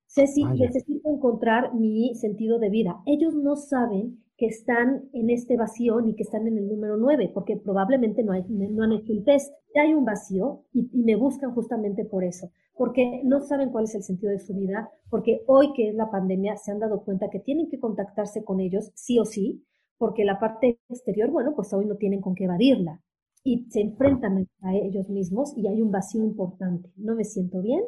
Ceci, 0.07 0.44
necesito 0.44 1.09
encontrar 1.09 1.74
mi 1.74 2.13
sentido 2.15 2.59
de 2.59 2.70
vida. 2.70 3.01
Ellos 3.05 3.33
no 3.33 3.55
saben 3.55 4.22
que 4.35 4.48
están 4.48 5.09
en 5.13 5.29
este 5.29 5.55
vacío 5.55 6.01
ni 6.01 6.15
que 6.15 6.24
están 6.24 6.48
en 6.48 6.57
el 6.57 6.67
número 6.67 6.98
9, 6.98 7.31
porque 7.33 7.55
probablemente 7.55 8.22
no, 8.22 8.33
no 8.33 8.83
han 8.83 8.91
hecho 8.91 9.13
el 9.13 9.24
test. 9.24 9.53
Ya 9.74 9.83
hay 9.83 9.94
un 9.94 10.03
vacío 10.03 10.65
y, 10.74 10.89
y 10.91 11.03
me 11.03 11.15
buscan 11.15 11.53
justamente 11.53 12.03
por 12.03 12.25
eso, 12.25 12.51
porque 12.75 13.22
no 13.24 13.39
saben 13.39 13.70
cuál 13.70 13.85
es 13.85 13.96
el 13.96 14.03
sentido 14.03 14.33
de 14.33 14.39
su 14.39 14.53
vida, 14.53 14.89
porque 15.09 15.44
hoy 15.48 15.72
que 15.74 15.89
es 15.89 15.96
la 15.96 16.11
pandemia 16.11 16.57
se 16.57 16.72
han 16.72 16.79
dado 16.79 17.05
cuenta 17.05 17.29
que 17.29 17.39
tienen 17.39 17.70
que 17.70 17.79
contactarse 17.79 18.44
con 18.44 18.59
ellos 18.59 18.91
sí 18.96 19.17
o 19.17 19.24
sí, 19.24 19.63
porque 20.01 20.25
la 20.25 20.40
parte 20.40 20.79
exterior, 20.90 21.29
bueno, 21.29 21.53
pues 21.55 21.72
hoy 21.74 21.85
no 21.85 21.96
tienen 21.96 22.22
con 22.22 22.33
qué 22.33 22.46
evadirla 22.46 23.00
y 23.44 23.68
se 23.70 23.81
enfrentan 23.81 24.48
a 24.64 24.75
ellos 24.75 25.07
mismos 25.09 25.55
y 25.55 25.68
hay 25.68 25.79
un 25.79 25.92
vacío 25.92 26.24
importante. 26.24 26.92
No 26.96 27.14
me 27.14 27.24
siento 27.24 27.61
bien, 27.61 27.83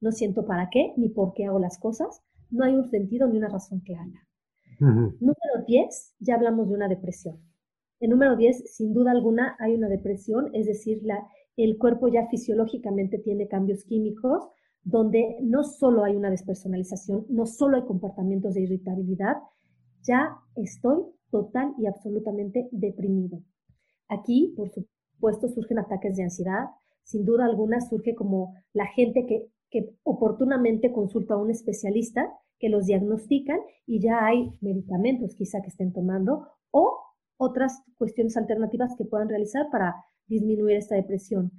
no 0.00 0.12
siento 0.12 0.46
para 0.46 0.70
qué 0.70 0.94
ni 0.96 1.08
por 1.08 1.32
qué 1.34 1.46
hago 1.46 1.58
las 1.58 1.76
cosas, 1.80 2.22
no 2.48 2.64
hay 2.64 2.76
un 2.76 2.88
sentido 2.88 3.26
ni 3.26 3.38
una 3.38 3.48
razón 3.48 3.80
clara. 3.80 4.28
Número 4.78 5.64
10, 5.66 6.14
ya 6.20 6.36
hablamos 6.36 6.68
de 6.68 6.74
una 6.74 6.86
depresión. 6.86 7.40
En 7.98 8.10
número 8.10 8.36
10, 8.36 8.72
sin 8.72 8.94
duda 8.94 9.10
alguna, 9.10 9.56
hay 9.58 9.74
una 9.74 9.88
depresión, 9.88 10.50
es 10.54 10.66
decir, 10.66 11.00
la, 11.02 11.26
el 11.56 11.76
cuerpo 11.76 12.06
ya 12.06 12.28
fisiológicamente 12.28 13.18
tiene 13.18 13.48
cambios 13.48 13.82
químicos 13.82 14.48
donde 14.84 15.38
no 15.42 15.64
solo 15.64 16.04
hay 16.04 16.14
una 16.14 16.30
despersonalización, 16.30 17.26
no 17.28 17.46
solo 17.46 17.78
hay 17.78 17.82
comportamientos 17.82 18.54
de 18.54 18.60
irritabilidad, 18.60 19.38
ya 20.04 20.36
estoy 20.54 21.17
total 21.30 21.74
y 21.78 21.86
absolutamente 21.86 22.68
deprimido. 22.72 23.42
Aquí, 24.08 24.54
por 24.56 24.70
supuesto, 24.70 25.48
surgen 25.48 25.78
ataques 25.78 26.16
de 26.16 26.24
ansiedad. 26.24 26.66
Sin 27.02 27.24
duda 27.24 27.44
alguna 27.44 27.80
surge 27.80 28.14
como 28.14 28.54
la 28.72 28.86
gente 28.86 29.26
que, 29.26 29.48
que 29.70 29.94
oportunamente 30.02 30.92
consulta 30.92 31.34
a 31.34 31.38
un 31.38 31.50
especialista 31.50 32.32
que 32.58 32.68
los 32.68 32.86
diagnostican 32.86 33.58
y 33.86 34.00
ya 34.00 34.24
hay 34.24 34.52
medicamentos 34.60 35.34
quizá 35.34 35.60
que 35.62 35.68
estén 35.68 35.92
tomando 35.92 36.48
o 36.70 36.98
otras 37.36 37.82
cuestiones 37.96 38.36
alternativas 38.36 38.96
que 38.96 39.04
puedan 39.04 39.28
realizar 39.28 39.70
para 39.70 39.94
disminuir 40.26 40.76
esta 40.76 40.96
depresión. 40.96 41.52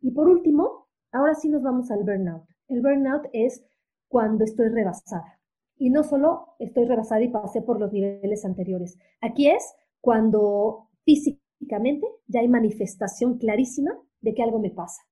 Y 0.00 0.12
por 0.12 0.28
último, 0.28 0.88
ahora 1.12 1.34
sí 1.34 1.48
nos 1.48 1.62
vamos 1.62 1.90
al 1.90 2.04
burnout. 2.04 2.44
El 2.68 2.80
burnout 2.80 3.26
es 3.32 3.64
cuando 4.08 4.44
estoy 4.44 4.68
rebasada. 4.68 5.37
Y 5.78 5.90
no 5.90 6.02
solo 6.02 6.54
estoy 6.58 6.84
rebasada 6.86 7.22
y 7.22 7.28
pasé 7.28 7.62
por 7.62 7.80
los 7.80 7.92
niveles 7.92 8.44
anteriores. 8.44 8.98
Aquí 9.20 9.48
es 9.48 9.74
cuando 10.00 10.88
físicamente 11.04 12.06
ya 12.26 12.40
hay 12.40 12.48
manifestación 12.48 13.38
clarísima 13.38 13.92
de 14.20 14.34
que 14.34 14.42
algo 14.42 14.58
me 14.58 14.70
pasa. 14.70 15.02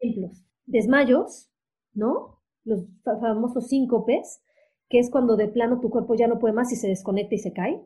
Ejemplos, 0.00 0.44
desmayos, 0.66 1.50
¿no? 1.92 2.40
Los 2.64 2.84
famosos 3.02 3.68
síncopes, 3.68 4.42
que 4.88 4.98
es 4.98 5.10
cuando 5.10 5.36
de 5.36 5.48
plano 5.48 5.80
tu 5.80 5.88
cuerpo 5.90 6.14
ya 6.14 6.26
no 6.26 6.38
puede 6.38 6.54
más 6.54 6.72
y 6.72 6.76
se 6.76 6.88
desconecta 6.88 7.34
y 7.34 7.38
se 7.38 7.52
cae. 7.52 7.80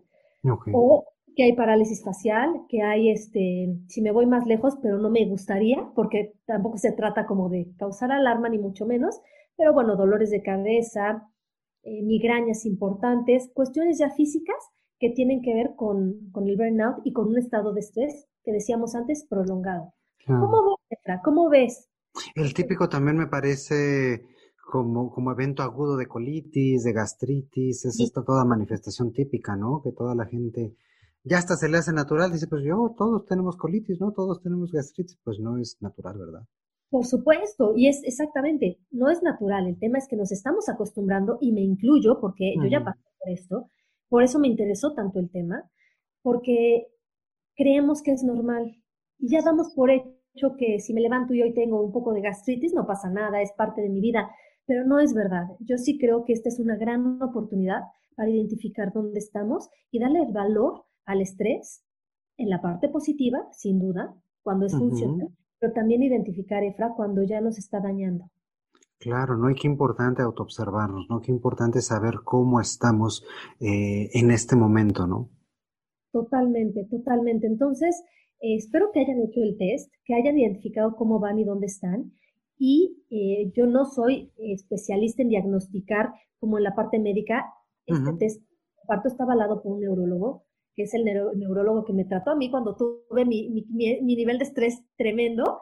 O 0.73 1.05
que 1.37 1.45
hay 1.45 1.53
parálisis 1.55 2.03
facial, 2.03 2.65
que 2.69 2.83
hay 2.83 3.11
este, 3.11 3.77
si 3.89 4.03
me 4.03 4.13
voy 4.13 4.27
más 4.27 4.47
lejos, 4.47 4.79
pero 4.83 4.99
no 4.99 5.11
me 5.11 5.27
gustaría, 5.27 5.91
porque 5.95 6.35
tampoco 6.47 6.79
se 6.79 6.93
trata 6.93 7.27
como 7.27 7.49
de 7.49 7.73
causar 7.77 8.13
alarma 8.13 8.49
ni 8.49 8.59
mucho 8.59 8.87
menos, 8.87 9.21
pero 9.57 9.73
bueno, 9.73 9.97
dolores 9.97 10.31
de 10.31 10.43
cabeza, 10.43 11.29
eh, 11.85 12.03
migrañas 12.03 12.65
importantes, 12.65 13.51
cuestiones 13.53 13.99
ya 13.99 14.11
físicas 14.11 14.57
que 14.99 15.11
tienen 15.11 15.43
que 15.43 15.55
ver 15.55 15.75
con, 15.77 16.33
el 16.35 16.57
burnout 16.57 17.05
y 17.05 17.13
con 17.13 17.29
un 17.29 17.39
estado 17.39 17.73
de 17.73 17.81
estrés 17.81 18.27
que 18.43 18.53
decíamos 18.53 18.95
antes 18.95 19.27
prolongado. 19.29 19.93
¿Cómo 20.27 20.79
ves, 20.89 21.21
¿Cómo 21.23 21.51
ves? 21.51 21.91
El 22.35 22.55
típico 22.55 22.89
también 22.89 23.19
me 23.19 23.27
parece 23.27 24.25
como, 24.71 25.11
como 25.11 25.33
evento 25.33 25.63
agudo 25.63 25.97
de 25.97 26.07
colitis, 26.07 26.85
de 26.85 26.93
gastritis, 26.93 27.85
es 27.85 28.01
esta 28.01 28.25
toda 28.25 28.45
manifestación 28.45 29.13
típica, 29.13 29.57
¿no? 29.57 29.83
Que 29.83 29.93
toda 29.93 30.15
la 30.15 30.25
gente 30.25 30.75
ya 31.23 31.39
hasta 31.39 31.57
se 31.57 31.69
le 31.69 31.79
hace 31.79 31.93
natural, 31.93 32.33
dice, 32.33 32.47
pues 32.47 32.63
yo, 32.65 32.95
todos 32.97 33.25
tenemos 33.27 33.57
colitis, 33.57 34.01
¿no? 34.01 34.13
Todos 34.13 34.43
tenemos 34.43 34.73
gastritis, 34.73 35.19
pues 35.25 35.39
no 35.39 35.59
es 35.59 35.77
natural, 35.81 36.19
¿verdad? 36.19 36.47
Por 36.95 37.07
supuesto, 37.07 37.73
y 37.75 37.89
es 37.89 38.05
exactamente, 38.05 38.79
no 38.93 39.11
es 39.11 39.21
natural, 39.21 39.67
el 39.67 39.77
tema 39.81 39.99
es 39.99 40.07
que 40.07 40.15
nos 40.15 40.31
estamos 40.31 40.69
acostumbrando 40.69 41.39
y 41.41 41.51
me 41.51 41.61
incluyo 41.61 42.21
porque 42.21 42.55
yo 42.57 42.69
ya 42.69 42.85
pasé 42.85 43.01
por 43.19 43.33
esto, 43.33 43.71
por 44.09 44.23
eso 44.23 44.39
me 44.39 44.47
interesó 44.47 44.95
tanto 44.95 45.19
el 45.19 45.29
tema, 45.29 45.69
porque 46.23 46.87
creemos 47.57 48.01
que 48.01 48.13
es 48.13 48.23
normal 48.23 48.77
y 49.19 49.29
ya 49.29 49.43
damos 49.43 49.75
por 49.75 49.91
hecho 49.91 50.55
que 50.57 50.79
si 50.79 50.95
me 50.95 51.01
levanto 51.01 51.35
y 51.35 51.43
hoy 51.43 51.53
tengo 51.53 51.83
un 51.83 51.91
poco 51.91 52.13
de 52.13 52.21
gastritis 52.21 52.73
no 52.75 52.87
pasa 52.87 53.11
nada, 53.11 53.43
es 53.43 53.51
parte 53.55 53.83
de 53.83 53.89
mi 53.89 54.01
vida, 54.01 54.31
pero 54.65 54.87
no 54.87 55.01
es 55.01 55.15
verdad. 55.15 55.49
Yo 55.59 55.79
sí 55.79 55.99
creo 55.99 56.25
que 56.25 56.33
esta 56.33 56.49
es 56.49 56.61
una 56.61 56.77
gran 56.77 57.21
oportunidad 57.21 57.81
para 58.15 58.31
identificar 58.31 58.93
dónde 58.93 59.19
estamos 59.19 59.69
y 59.91 59.99
darle 59.99 60.21
el 60.21 60.33
valor 60.33 60.85
al 61.07 61.23
estrés 61.23 61.85
en 62.37 62.51
la 62.51 62.63
parte 62.63 62.89
positiva, 62.89 63.49
sin 63.51 63.81
duda, 63.81 64.15
cuando 64.45 64.67
es 64.67 64.77
funcional, 64.77 65.33
pero 65.65 65.73
también 65.73 66.03
identificar, 66.03 66.63
Efra, 66.63 66.93
cuando 66.95 67.23
ya 67.23 67.41
nos 67.41 67.57
está 67.57 67.81
dañando. 67.81 68.31
Claro, 68.99 69.39
no 69.39 69.49
hay 69.49 69.55
que 69.55 69.67
importante 69.67 70.21
autoobservarnos, 70.21 71.07
¿no? 71.09 71.23
Qué 71.23 71.33
importante 71.33 71.81
saber 71.81 72.17
cómo 72.23 72.61
estamos 72.61 73.25
eh, 73.61 74.11
en 74.13 74.31
este 74.31 74.57
momento, 74.57 75.07
¿no? 75.07 75.31
Totalmente, 76.13 76.85
totalmente. 76.91 77.47
Entonces, 77.47 78.05
espero 78.41 78.91
que 78.93 79.01
hayan 79.01 79.23
hecho 79.23 79.41
el 79.43 79.57
test, 79.57 79.91
que 80.05 80.15
hayan 80.15 80.39
identificado 80.39 80.97
cómo 80.97 81.19
van 81.19 81.39
y 81.39 81.45
dónde 81.45 81.67
están. 81.67 82.13
Y 82.59 83.03
eh, 83.09 83.51
yo 83.57 83.65
no 83.65 83.87
soy 83.87 84.33
especialista 84.37 85.23
en 85.23 85.31
diagnosticar 85.31 86.13
como 86.41 86.59
en 86.59 86.65
la 86.65 86.75
parte 86.75 86.99
médica. 86.99 87.47
Este 87.87 88.13
test, 88.19 88.43
parto 88.87 89.09
está 89.09 89.25
avalado 89.25 89.63
por 89.63 89.73
un 89.73 89.81
neurólogo, 89.81 90.45
que 90.75 90.83
es 90.83 90.95
el 90.95 91.05
neurólogo 91.05 91.85
que 91.85 91.93
me 91.93 92.05
trató 92.05 92.31
a 92.31 92.37
mí 92.37 92.51
cuando 92.51 92.77
tuve 92.77 93.25
mi, 93.25 93.49
mi, 93.71 94.17
nivel 94.17 94.39
de 94.39 94.45
estrés 94.45 94.83
tremendo. 94.97 95.61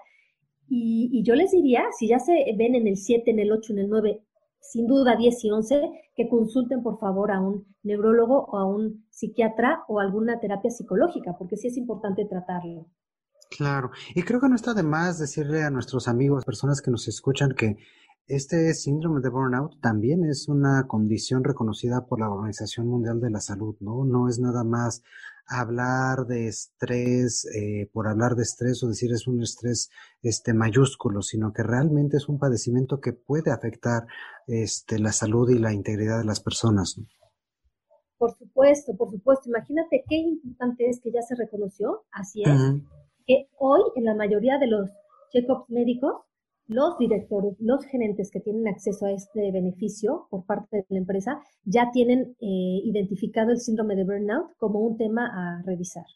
Y, 0.68 1.11
y, 1.12 1.22
yo 1.22 1.35
les 1.35 1.51
diría, 1.51 1.85
si 1.98 2.09
ya 2.09 2.18
se 2.18 2.33
ven 2.57 2.75
en 2.75 2.87
el 2.87 2.96
7, 2.96 3.31
en 3.31 3.38
el 3.38 3.53
8, 3.53 3.72
en 3.75 3.79
el 3.81 3.88
9, 3.88 4.22
sin 4.61 4.87
duda 4.87 5.16
10 5.16 5.44
y 5.44 5.51
11, 5.51 5.90
que 6.14 6.29
consulten 6.29 6.83
por 6.83 6.98
favor 6.98 7.31
a 7.31 7.40
un 7.40 7.66
neurólogo 7.83 8.44
o 8.44 8.57
a 8.57 8.64
un 8.64 9.07
psiquiatra 9.11 9.85
o 9.88 10.01
alguna 10.01 10.40
terapia 10.40 10.70
psicológica, 10.70 11.37
porque 11.38 11.57
sí 11.57 11.68
es 11.68 11.77
importante 11.77 12.25
tratarlo. 12.25 12.87
Claro, 13.57 13.90
y 14.14 14.22
creo 14.22 14.40
que 14.40 14.48
no 14.48 14.55
está 14.55 14.72
de 14.72 14.83
más 14.83 15.18
decirle 15.18 15.62
a 15.62 15.70
nuestros 15.70 16.09
amigos, 16.09 16.44
personas 16.44 16.81
que 16.81 16.90
nos 16.90 17.07
escuchan, 17.07 17.53
que 17.53 17.77
este 18.26 18.72
síndrome 18.74 19.20
de 19.20 19.28
burnout 19.28 19.80
también 19.80 20.24
es 20.24 20.48
una 20.48 20.87
condición 20.87 21.44
reconocida 21.44 22.06
por 22.06 22.20
la 22.20 22.30
Organización 22.30 22.87
Mundial 22.87 23.20
de 23.20 23.30
la 23.30 23.40
Salud, 23.40 23.76
¿no? 23.80 24.04
No 24.04 24.28
es 24.28 24.38
nada 24.38 24.64
más 24.64 25.02
hablar 25.46 26.26
de 26.26 26.46
estrés 26.46 27.44
eh, 27.54 27.90
por 27.92 28.08
hablar 28.08 28.37
de 28.37 28.42
estrés 28.42 28.82
o 28.82 28.88
decir 28.88 29.12
es 29.12 29.26
un 29.26 29.42
estrés 29.42 29.90
este 30.22 30.54
mayúsculo, 30.54 31.20
sino 31.22 31.52
que 31.52 31.62
realmente 31.62 32.16
es 32.16 32.28
un 32.28 32.38
padecimiento 32.38 33.00
que 33.00 33.12
puede 33.12 33.50
afectar 33.50 34.06
este 34.46 34.98
la 34.98 35.12
salud 35.12 35.50
y 35.50 35.58
la 35.58 35.72
integridad 35.72 36.18
de 36.18 36.24
las 36.24 36.40
personas. 36.40 37.00
Por 38.18 38.37
supuesto, 38.38 38.96
por 38.96 39.11
supuesto. 39.11 39.48
Imagínate 39.48 40.04
qué 40.08 40.16
importante 40.16 40.88
es 40.88 41.00
que 41.00 41.11
ya 41.11 41.22
se 41.22 41.35
reconoció, 41.35 42.04
así 42.12 42.42
es, 42.44 42.61
que 43.26 43.48
hoy 43.58 43.82
en 43.96 44.04
la 44.04 44.14
mayoría 44.14 44.58
de 44.58 44.68
los 44.68 44.90
check-ups 45.32 45.68
médicos 45.70 46.22
los 46.68 46.98
directores, 46.98 47.55
los 47.59 47.85
gerentes 47.85 48.31
que 48.31 48.40
tienen 48.40 48.68
acceso 48.68 49.07
a 49.07 49.12
este 49.12 49.51
beneficio 49.53 50.27
por 50.31 50.44
parte 50.44 50.79
de 50.79 50.87
la 50.88 50.98
empresa 50.98 51.40
ya 51.64 51.90
tienen 51.92 52.37
eh, 52.40 52.81
identificado 52.85 53.51
el 53.51 53.61
síndrome 53.61 53.96
de 53.96 54.05
burnout 54.05 54.57
como 54.59 54.81
un 54.81 54.96
tema 54.96 55.27
a 55.27 55.62
revisar. 55.62 56.07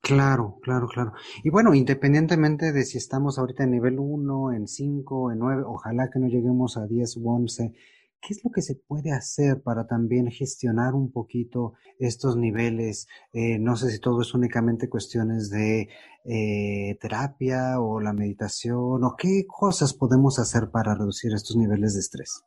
Claro, 0.00 0.58
claro, 0.62 0.86
claro. 0.86 1.12
Y 1.42 1.50
bueno, 1.50 1.74
independientemente 1.74 2.72
de 2.72 2.84
si 2.84 2.96
estamos 2.96 3.38
ahorita 3.38 3.64
en 3.64 3.72
nivel 3.72 3.98
1, 3.98 4.52
en 4.52 4.68
5, 4.68 5.32
en 5.32 5.38
9, 5.40 5.62
ojalá 5.66 6.08
que 6.10 6.20
no 6.20 6.28
lleguemos 6.28 6.76
a 6.76 6.86
10 6.86 7.16
u 7.16 7.28
11, 7.28 7.74
¿Qué 8.20 8.34
es 8.34 8.44
lo 8.44 8.50
que 8.50 8.62
se 8.62 8.74
puede 8.74 9.12
hacer 9.12 9.62
para 9.62 9.86
también 9.86 10.30
gestionar 10.30 10.94
un 10.94 11.12
poquito 11.12 11.74
estos 11.98 12.36
niveles? 12.36 13.06
Eh, 13.32 13.58
no 13.58 13.76
sé 13.76 13.90
si 13.90 14.00
todo 14.00 14.20
es 14.22 14.34
únicamente 14.34 14.88
cuestiones 14.88 15.48
de 15.50 15.88
eh, 16.24 16.98
terapia 17.00 17.80
o 17.80 18.00
la 18.00 18.12
meditación 18.12 19.04
o 19.04 19.14
qué 19.16 19.44
cosas 19.46 19.94
podemos 19.94 20.38
hacer 20.38 20.70
para 20.72 20.94
reducir 20.94 21.32
estos 21.34 21.56
niveles 21.56 21.94
de 21.94 22.00
estrés. 22.00 22.42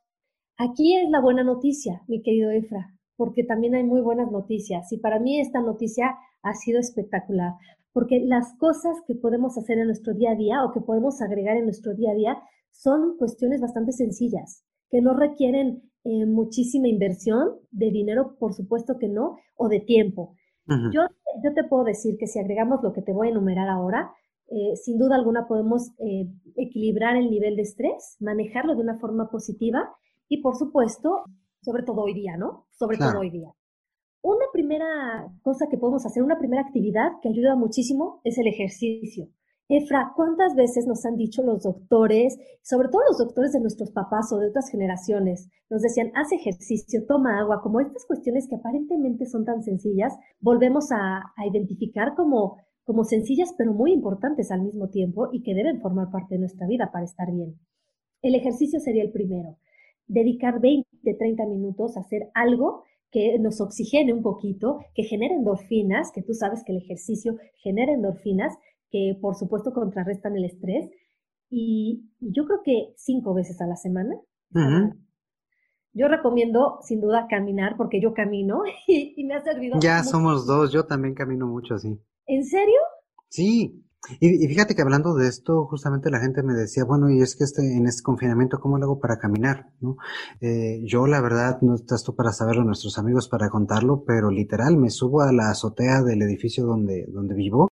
Aquí 0.58 0.98
es 0.98 1.10
la 1.10 1.22
buena 1.22 1.44
noticia, 1.44 2.02
mi 2.10 2.22
querido 2.22 2.52
Efra, 2.52 2.94
porque 3.16 3.46
también 3.46 3.76
hay 3.76 3.84
muy 3.84 4.02
buenas 4.02 4.30
noticias 4.32 4.92
y 4.92 4.98
para 4.98 5.20
mí 5.20 5.40
esta 5.40 5.62
noticia 5.62 6.18
ha 6.42 6.54
sido 6.56 6.80
espectacular, 6.80 7.54
porque 7.94 8.20
las 8.20 8.54
cosas 8.58 8.98
que 9.08 9.16
podemos 9.16 9.58
hacer 9.58 9.78
en 9.78 9.86
nuestro 9.86 10.14
día 10.14 10.32
a 10.32 10.36
día 10.36 10.66
o 10.66 10.74
que 10.74 10.82
podemos 10.82 11.22
agregar 11.22 11.56
en 11.56 11.64
nuestro 11.64 11.94
día 11.96 12.12
a 12.12 12.16
día 12.16 12.38
son 12.72 13.18
cuestiones 13.18 13.62
bastante 13.62 13.94
sencillas 13.94 14.66
que 14.90 15.02
no 15.02 15.14
requieren 15.14 15.84
eh, 16.04 16.26
muchísima 16.26 16.88
inversión 16.88 17.56
de 17.72 17.92
dinero, 17.92 18.36
por 18.40 18.54
supuesto 18.54 18.98
que 19.00 19.08
no, 19.08 19.38
o 19.56 19.68
de 19.68 19.80
tiempo. 19.80 20.36
yo, 20.68 21.02
yo 21.44 21.54
te 21.54 21.64
puedo 21.64 21.84
decir 21.84 22.18
que 22.18 22.28
si 22.28 22.40
agregamos 22.40 22.82
lo 22.84 22.94
que 22.94 23.02
te 23.02 23.12
voy 23.12 23.28
a 23.28 23.32
enumerar 23.32 23.70
ahora, 23.70 24.12
eh, 24.52 24.76
sin 24.76 24.98
duda 24.98 25.16
alguna 25.16 25.48
podemos 25.48 25.92
eh, 26.00 26.28
equilibrar 26.56 27.16
el 27.16 27.30
nivel 27.30 27.56
de 27.56 27.62
estrés, 27.62 28.18
manejarlo 28.20 28.76
de 28.76 28.82
una 28.82 28.98
forma 28.98 29.30
positiva 29.30 29.96
y, 30.28 30.42
por 30.42 30.56
supuesto, 30.56 31.24
sobre 31.62 31.84
todo 31.84 32.02
hoy 32.02 32.14
día, 32.14 32.36
¿no? 32.38 32.66
Sobre 32.72 32.98
todo 32.98 33.20
hoy 33.20 33.30
día. 33.30 33.52
Una 34.22 34.46
primera 34.52 35.32
cosa 35.44 35.68
que 35.70 35.78
podemos 35.78 36.06
hacer, 36.06 36.24
una 36.24 36.40
primera 36.40 36.64
actividad 36.64 37.12
que 37.22 37.30
ayuda 37.30 37.56
muchísimo 37.56 38.22
es 38.24 38.38
el 38.38 38.48
ejercicio. 38.48 39.28
Efra, 39.72 40.14
¿cuántas 40.16 40.56
veces 40.56 40.88
nos 40.88 41.06
han 41.06 41.16
dicho 41.16 41.44
los 41.44 41.62
doctores, 41.62 42.40
sobre 42.64 42.90
todo 42.90 43.04
los 43.08 43.20
doctores 43.20 43.52
de 43.52 43.60
nuestros 43.60 43.92
papás 43.92 44.34
o 44.34 44.40
de 44.40 44.48
otras 44.48 44.68
generaciones, 44.72 45.48
nos 45.70 45.84
decían, 45.84 46.12
haz 46.16 46.32
ejercicio, 46.32 47.06
toma 47.06 47.40
agua, 47.40 47.62
como 47.62 47.80
estas 47.80 48.04
cuestiones 48.08 48.48
que 48.48 48.56
aparentemente 48.56 49.28
son 49.28 49.46
tan 49.46 49.62
sencillas, 49.62 50.18
volvemos 50.40 50.92
a, 50.92 51.22
identificar 51.48 52.16
como, 52.16 52.58
como 52.84 53.04
sencillas 53.04 53.54
pero 53.60 53.72
muy 53.72 53.94
importantes 53.94 54.50
al 54.50 54.64
mismo 54.64 54.90
tiempo 54.90 55.30
y 55.32 55.44
que 55.44 55.54
deben 55.54 55.80
formar 55.82 56.10
parte 56.10 56.34
de 56.34 56.40
nuestra 56.40 56.66
vida 56.66 56.90
para 56.92 57.06
estar 57.06 57.32
bien. 57.32 57.54
El 58.24 58.34
ejercicio 58.34 58.80
sería 58.80 59.04
el 59.04 59.12
primero. 59.12 59.60
Dedicar 60.08 60.60
20, 60.60 61.14
30 61.14 61.46
minutos 61.46 61.96
a 61.96 62.00
hacer 62.00 62.32
algo 62.34 62.86
que 63.12 63.38
nos 63.38 63.62
oxigene 63.62 64.14
un 64.14 64.24
poquito, 64.24 64.80
que 64.96 65.04
genere 65.04 65.36
endorfinas, 65.36 66.12
que 66.12 66.24
tú 66.24 66.34
sabes 66.34 66.64
que 66.64 66.72
el 66.72 66.80
ejercicio 66.80 67.38
genera 67.62 67.94
endorfinas 67.94 68.54
que 68.92 69.18
por 69.22 69.36
supuesto 69.36 69.74
contrarrestan 69.74 70.36
el 70.36 70.46
estrés. 70.46 70.90
Y, 71.50 72.06
yo 72.20 72.46
creo 72.46 72.60
que 72.64 72.94
cinco 72.96 73.34
veces 73.34 73.60
a 73.62 73.68
la 73.68 73.76
semana. 73.76 74.16
Yo 75.94 76.08
recomiendo 76.08 76.80
sin 76.84 77.02
duda 77.02 77.28
caminar 77.30 77.76
porque 77.76 78.00
yo 78.02 78.14
camino 78.14 78.62
y, 78.88 79.24
me 79.26 79.36
ha 79.36 79.44
servido. 79.44 79.80
Ya 79.82 80.04
somos 80.04 80.46
dos, 80.46 80.72
yo 80.72 80.86
también 80.86 81.16
camino 81.16 81.48
mucho 81.48 81.76
así. 81.76 82.00
¿En 82.28 82.46
serio? 82.46 82.80
Sí. 83.30 83.86
Y, 84.22 84.48
fíjate 84.48 84.76
que 84.76 84.82
hablando 84.82 85.14
de 85.14 85.28
esto, 85.28 85.66
justamente 85.66 86.10
la 86.10 86.22
gente 86.22 86.42
me 86.42 86.54
decía, 86.54 86.86
bueno, 86.86 87.10
y 87.10 87.22
es 87.22 87.36
que 87.36 87.44
este, 87.44 87.62
en 87.76 87.86
este 87.86 88.02
confinamiento, 88.02 88.60
¿cómo 88.60 88.78
lo 88.78 88.86
hago 88.86 89.00
para 89.00 89.18
caminar? 89.18 89.74
¿No? 89.82 89.98
Eh, 90.40 90.82
yo, 90.86 91.06
la 91.06 91.22
verdad, 91.22 91.60
no 91.62 91.76
estás 91.76 92.04
tú 92.04 92.16
para 92.16 92.32
saberlo, 92.32 92.64
nuestros 92.64 92.98
amigos 92.98 93.28
para 93.28 93.50
contarlo, 93.50 94.04
pero 94.06 94.32
literal, 94.32 94.78
me 94.78 94.90
subo 94.90 95.22
a 95.22 95.34
la 95.34 95.50
azotea 95.50 96.02
del 96.02 96.22
edificio 96.22 96.66
donde, 96.66 97.08
donde 97.10 97.36
vivo 97.36 97.69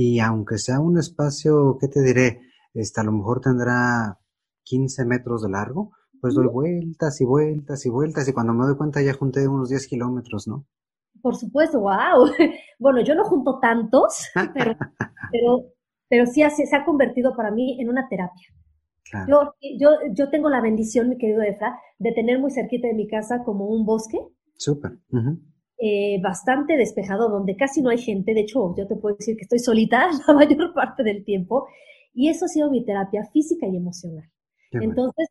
y 0.00 0.20
aunque 0.20 0.58
sea 0.58 0.78
un 0.78 0.96
espacio, 0.96 1.76
¿qué 1.80 1.88
te 1.88 2.00
diré? 2.00 2.40
Este, 2.72 3.00
a 3.00 3.04
lo 3.04 3.10
mejor 3.10 3.40
tendrá 3.40 4.16
15 4.62 5.04
metros 5.04 5.42
de 5.42 5.50
largo, 5.50 5.90
pues 6.20 6.34
doy 6.34 6.46
vueltas 6.46 7.20
y 7.20 7.24
vueltas 7.24 7.84
y 7.84 7.90
vueltas 7.90 8.28
y 8.28 8.32
cuando 8.32 8.52
me 8.54 8.64
doy 8.64 8.76
cuenta 8.76 9.02
ya 9.02 9.12
junté 9.12 9.48
unos 9.48 9.70
10 9.70 9.88
kilómetros, 9.88 10.46
¿no? 10.46 10.66
Por 11.20 11.34
supuesto, 11.34 11.80
wow. 11.80 12.30
Bueno, 12.78 13.00
yo 13.02 13.16
no 13.16 13.24
junto 13.24 13.58
tantos, 13.58 14.28
pero, 14.54 14.76
pero, 15.32 15.64
pero 16.08 16.26
sí 16.26 16.44
se 16.48 16.76
ha 16.76 16.84
convertido 16.84 17.34
para 17.34 17.50
mí 17.50 17.80
en 17.80 17.88
una 17.88 18.08
terapia. 18.08 18.46
Yo, 19.26 19.54
yo, 19.80 19.88
yo 20.12 20.30
tengo 20.30 20.48
la 20.48 20.60
bendición, 20.60 21.08
mi 21.08 21.18
querido 21.18 21.42
Efra, 21.42 21.76
de 21.98 22.12
tener 22.12 22.38
muy 22.38 22.52
cerquita 22.52 22.86
de 22.86 22.94
mi 22.94 23.08
casa 23.08 23.42
como 23.42 23.66
un 23.66 23.84
bosque. 23.84 24.18
Súper. 24.54 24.92
Eh, 25.80 26.20
bastante 26.20 26.76
despejado, 26.76 27.28
donde 27.28 27.54
casi 27.54 27.82
no 27.82 27.90
hay 27.90 27.98
gente. 27.98 28.34
De 28.34 28.40
hecho, 28.40 28.74
yo 28.76 28.88
te 28.88 28.96
puedo 28.96 29.14
decir 29.14 29.36
que 29.36 29.42
estoy 29.42 29.60
solita 29.60 30.08
la 30.26 30.34
mayor 30.34 30.74
parte 30.74 31.04
del 31.04 31.24
tiempo. 31.24 31.68
Y 32.12 32.28
eso 32.28 32.46
ha 32.46 32.48
sido 32.48 32.70
mi 32.70 32.84
terapia 32.84 33.24
física 33.32 33.66
y 33.66 33.76
emocional. 33.76 34.28
Entonces, 34.72 35.28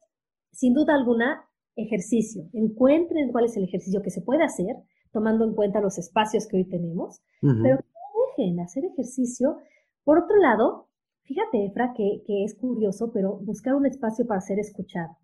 sin 0.52 0.74
duda 0.74 0.96
alguna, 0.96 1.48
ejercicio. 1.76 2.50
Encuentren 2.54 3.32
cuál 3.32 3.46
es 3.46 3.58
el 3.58 3.66
ejercicio 3.66 4.02
que 4.02 4.10
se 4.10 4.22
puede 4.22 4.44
hacer, 4.44 4.76
tomando 5.12 5.46
en 5.46 5.54
cuenta 5.54 5.82
los 5.82 5.98
espacios 5.98 6.48
que 6.48 6.58
hoy 6.58 6.66
tenemos, 6.66 7.22
pero 7.42 7.76
no 7.76 8.36
dejen 8.38 8.60
hacer 8.62 8.86
ejercicio. 8.86 9.58
Por 10.04 10.20
otro 10.20 10.38
lado, 10.38 10.88
fíjate, 11.24 11.66
Efra, 11.66 11.94
que, 11.96 12.24
que, 12.26 12.46
es 12.46 12.56
curioso, 12.56 13.12
pero 13.14 13.38
buscar 13.38 13.76
un 13.76 13.86
espacio 13.86 14.26
para 14.26 14.42
ser 14.42 14.60
escuchado. 14.60 15.18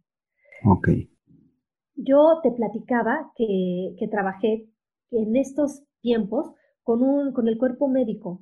Ok. 0.65 0.89
Yo 1.95 2.39
te 2.43 2.51
platicaba 2.51 3.31
que, 3.35 3.95
que 3.97 4.07
trabajé 4.07 4.72
en 5.13 5.35
estos 5.35 5.83
tiempos 6.01 6.51
con, 6.83 7.01
un, 7.01 7.33
con 7.33 7.47
el 7.47 7.57
cuerpo 7.57 7.87
médico 7.87 8.41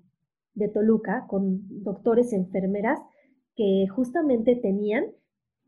de 0.53 0.67
Toluca, 0.67 1.25
con 1.27 1.83
doctores, 1.83 2.33
enfermeras, 2.33 2.99
que 3.55 3.85
justamente 3.93 4.55
tenían 4.55 5.05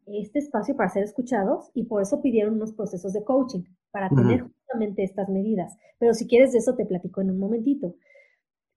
este 0.06 0.40
espacio 0.40 0.76
para 0.76 0.90
ser 0.90 1.04
escuchados 1.04 1.70
y 1.74 1.86
por 1.86 2.02
eso 2.02 2.22
pidieron 2.22 2.56
unos 2.56 2.74
procesos 2.74 3.14
de 3.14 3.24
coaching, 3.24 3.64
para 3.94 4.10
tener 4.10 4.42
justamente 4.42 5.04
estas 5.04 5.30
medidas. 5.30 5.78
Pero 6.00 6.16
si 6.16 6.28
quieres 6.28 6.52
de 6.52 6.58
eso 6.58 6.76
te 6.76 6.86
platico 6.86 7.22
en 7.22 7.30
un 7.30 7.38
momentito. 7.38 7.96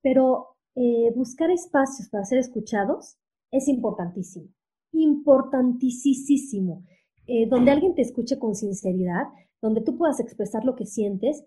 Pero 0.03 0.57
eh, 0.75 1.11
buscar 1.17 1.51
espacios 1.51 2.11
para 2.11 2.25
ser 2.25 2.39
escuchados 2.39 3.17
es 3.51 3.67
importantísimo, 3.67 4.49
importantísimo, 4.93 6.85
eh, 7.27 7.49
donde 7.49 7.71
alguien 7.71 7.95
te 7.95 8.03
escuche 8.03 8.39
con 8.39 8.55
sinceridad, 8.55 9.25
donde 9.63 9.81
tú 9.81 9.97
puedas 9.97 10.21
expresar 10.21 10.65
lo 10.65 10.77
que 10.77 10.85
sientes 10.85 11.45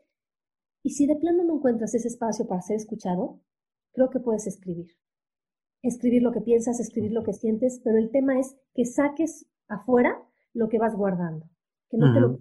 y 0.84 0.92
si 0.92 1.08
de 1.08 1.15
plano 1.15 1.44
no 1.44 1.56
encuentras 1.56 1.94
ese 1.94 2.08
espacio 2.08 2.48
para 2.48 2.62
ser 2.62 2.78
escuchado, 2.78 3.39
creo 3.92 4.10
que 4.10 4.20
puedes 4.20 4.48
escribir. 4.48 4.88
Escribir 5.82 6.22
lo 6.22 6.32
que 6.32 6.42
piensas, 6.42 6.80
escribir 6.80 7.12
lo 7.12 7.24
que 7.24 7.34
sientes, 7.34 7.82
pero 7.84 7.98
el 7.98 8.12
tema 8.12 8.39
es 8.39 8.56
que 8.74 8.86
saques 8.86 9.46
afuera 9.68 10.22
lo 10.54 10.68
que 10.70 10.80
vas 10.80 10.96
guardando, 10.96 11.50
que 11.89 11.98
no, 11.98 12.13
te, 12.13 12.20
lo, 12.20 12.39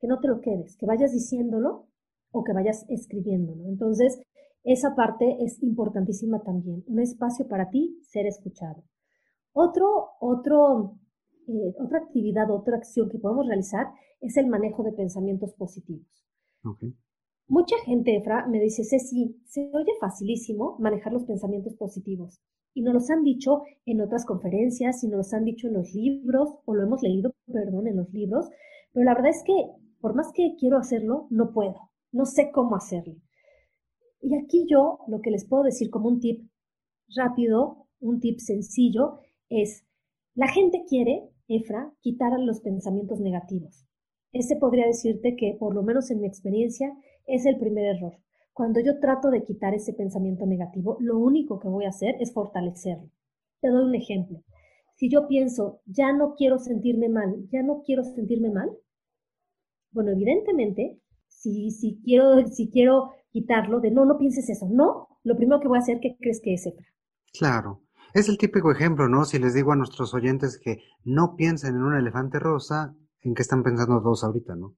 que 0.00 0.06
no 0.06 0.18
te 0.20 0.28
lo 0.28 0.40
quedes, 0.40 0.76
que 0.76 0.86
vayas 0.86 1.12
diciéndolo 1.12 1.88
o 2.30 2.44
que 2.44 2.52
vayas 2.52 2.84
escribiéndolo. 2.88 3.68
Entonces, 3.68 4.20
Esa 4.64 4.94
parte 4.94 5.38
es 5.40 5.60
importantísima 5.62 6.40
también, 6.42 6.84
un 6.86 7.00
espacio 7.00 7.48
para 7.48 7.68
ti 7.68 7.98
ser 8.02 8.26
escuchado. 8.26 8.84
Otro, 9.52 10.10
otro, 10.20 10.98
eh, 11.48 11.74
otra 11.80 11.98
actividad, 11.98 12.48
otra 12.50 12.76
acción 12.76 13.08
que 13.10 13.18
podemos 13.18 13.46
realizar 13.46 13.88
es 14.20 14.36
el 14.36 14.46
manejo 14.46 14.84
de 14.84 14.92
pensamientos 14.92 15.52
positivos. 15.54 16.24
Mucha 17.52 17.76
gente, 17.84 18.16
Efra, 18.16 18.46
me 18.46 18.58
dice, 18.60 18.82
Ceci, 18.82 19.36
se 19.44 19.70
oye 19.74 19.92
facilísimo 20.00 20.78
manejar 20.78 21.12
los 21.12 21.24
pensamientos 21.24 21.74
positivos. 21.74 22.40
Y 22.72 22.80
nos 22.80 22.94
los 22.94 23.10
han 23.10 23.24
dicho 23.24 23.64
en 23.84 24.00
otras 24.00 24.24
conferencias, 24.24 25.04
y 25.04 25.08
nos 25.08 25.18
los 25.18 25.34
han 25.34 25.44
dicho 25.44 25.68
en 25.68 25.74
los 25.74 25.92
libros, 25.92 26.48
o 26.64 26.74
lo 26.74 26.82
hemos 26.82 27.02
leído, 27.02 27.34
perdón, 27.52 27.88
en 27.88 27.96
los 27.96 28.10
libros, 28.10 28.48
pero 28.94 29.04
la 29.04 29.12
verdad 29.12 29.32
es 29.32 29.42
que 29.44 29.52
por 30.00 30.14
más 30.14 30.32
que 30.32 30.56
quiero 30.58 30.78
hacerlo, 30.78 31.26
no 31.28 31.52
puedo, 31.52 31.90
no 32.10 32.24
sé 32.24 32.50
cómo 32.52 32.74
hacerlo. 32.74 33.16
Y 34.22 34.34
aquí 34.34 34.64
yo 34.66 35.00
lo 35.06 35.20
que 35.20 35.30
les 35.30 35.44
puedo 35.44 35.62
decir 35.62 35.90
como 35.90 36.08
un 36.08 36.20
tip 36.20 36.48
rápido, 37.14 37.86
un 38.00 38.20
tip 38.20 38.38
sencillo, 38.38 39.18
es, 39.50 39.84
la 40.34 40.48
gente 40.48 40.84
quiere, 40.88 41.28
Efra, 41.48 41.92
quitar 42.00 42.32
los 42.40 42.62
pensamientos 42.62 43.20
negativos. 43.20 43.84
Ese 44.32 44.56
podría 44.56 44.86
decirte 44.86 45.36
que, 45.36 45.54
por 45.60 45.74
lo 45.74 45.82
menos 45.82 46.10
en 46.10 46.22
mi 46.22 46.26
experiencia, 46.26 46.96
es 47.26 47.46
el 47.46 47.58
primer 47.58 47.96
error. 47.96 48.16
Cuando 48.52 48.80
yo 48.80 49.00
trato 49.00 49.30
de 49.30 49.44
quitar 49.44 49.74
ese 49.74 49.94
pensamiento 49.94 50.46
negativo, 50.46 50.96
lo 51.00 51.18
único 51.18 51.58
que 51.58 51.68
voy 51.68 51.86
a 51.86 51.90
hacer 51.90 52.16
es 52.20 52.32
fortalecerlo. 52.32 53.08
Te 53.60 53.68
doy 53.68 53.84
un 53.84 53.94
ejemplo. 53.94 54.42
Si 54.96 55.10
yo 55.10 55.26
pienso, 55.26 55.80
ya 55.86 56.12
no 56.12 56.34
quiero 56.34 56.58
sentirme 56.58 57.08
mal, 57.08 57.48
ya 57.50 57.62
no 57.62 57.82
quiero 57.84 58.04
sentirme 58.04 58.50
mal, 58.50 58.70
bueno, 59.92 60.10
evidentemente, 60.10 61.00
si, 61.28 61.70
si, 61.70 62.00
quiero, 62.02 62.46
si 62.46 62.70
quiero 62.70 63.10
quitarlo 63.30 63.80
de 63.80 63.90
no, 63.90 64.04
no 64.04 64.18
pienses 64.18 64.48
eso, 64.48 64.68
no, 64.70 65.08
lo 65.22 65.36
primero 65.36 65.60
que 65.60 65.68
voy 65.68 65.78
a 65.78 65.80
hacer, 65.80 65.98
¿qué 66.00 66.16
crees 66.18 66.40
que 66.42 66.54
es? 66.54 66.68
Claro. 67.38 67.82
Es 68.14 68.28
el 68.28 68.36
típico 68.36 68.70
ejemplo, 68.70 69.08
¿no? 69.08 69.24
Si 69.24 69.38
les 69.38 69.54
digo 69.54 69.72
a 69.72 69.76
nuestros 69.76 70.12
oyentes 70.12 70.58
que 70.58 70.78
no 71.04 71.34
piensen 71.36 71.76
en 71.76 71.82
un 71.82 71.96
elefante 71.96 72.38
rosa, 72.38 72.94
¿en 73.20 73.34
qué 73.34 73.42
están 73.42 73.62
pensando 73.62 74.02
todos 74.02 74.24
ahorita, 74.24 74.54
no? 74.54 74.74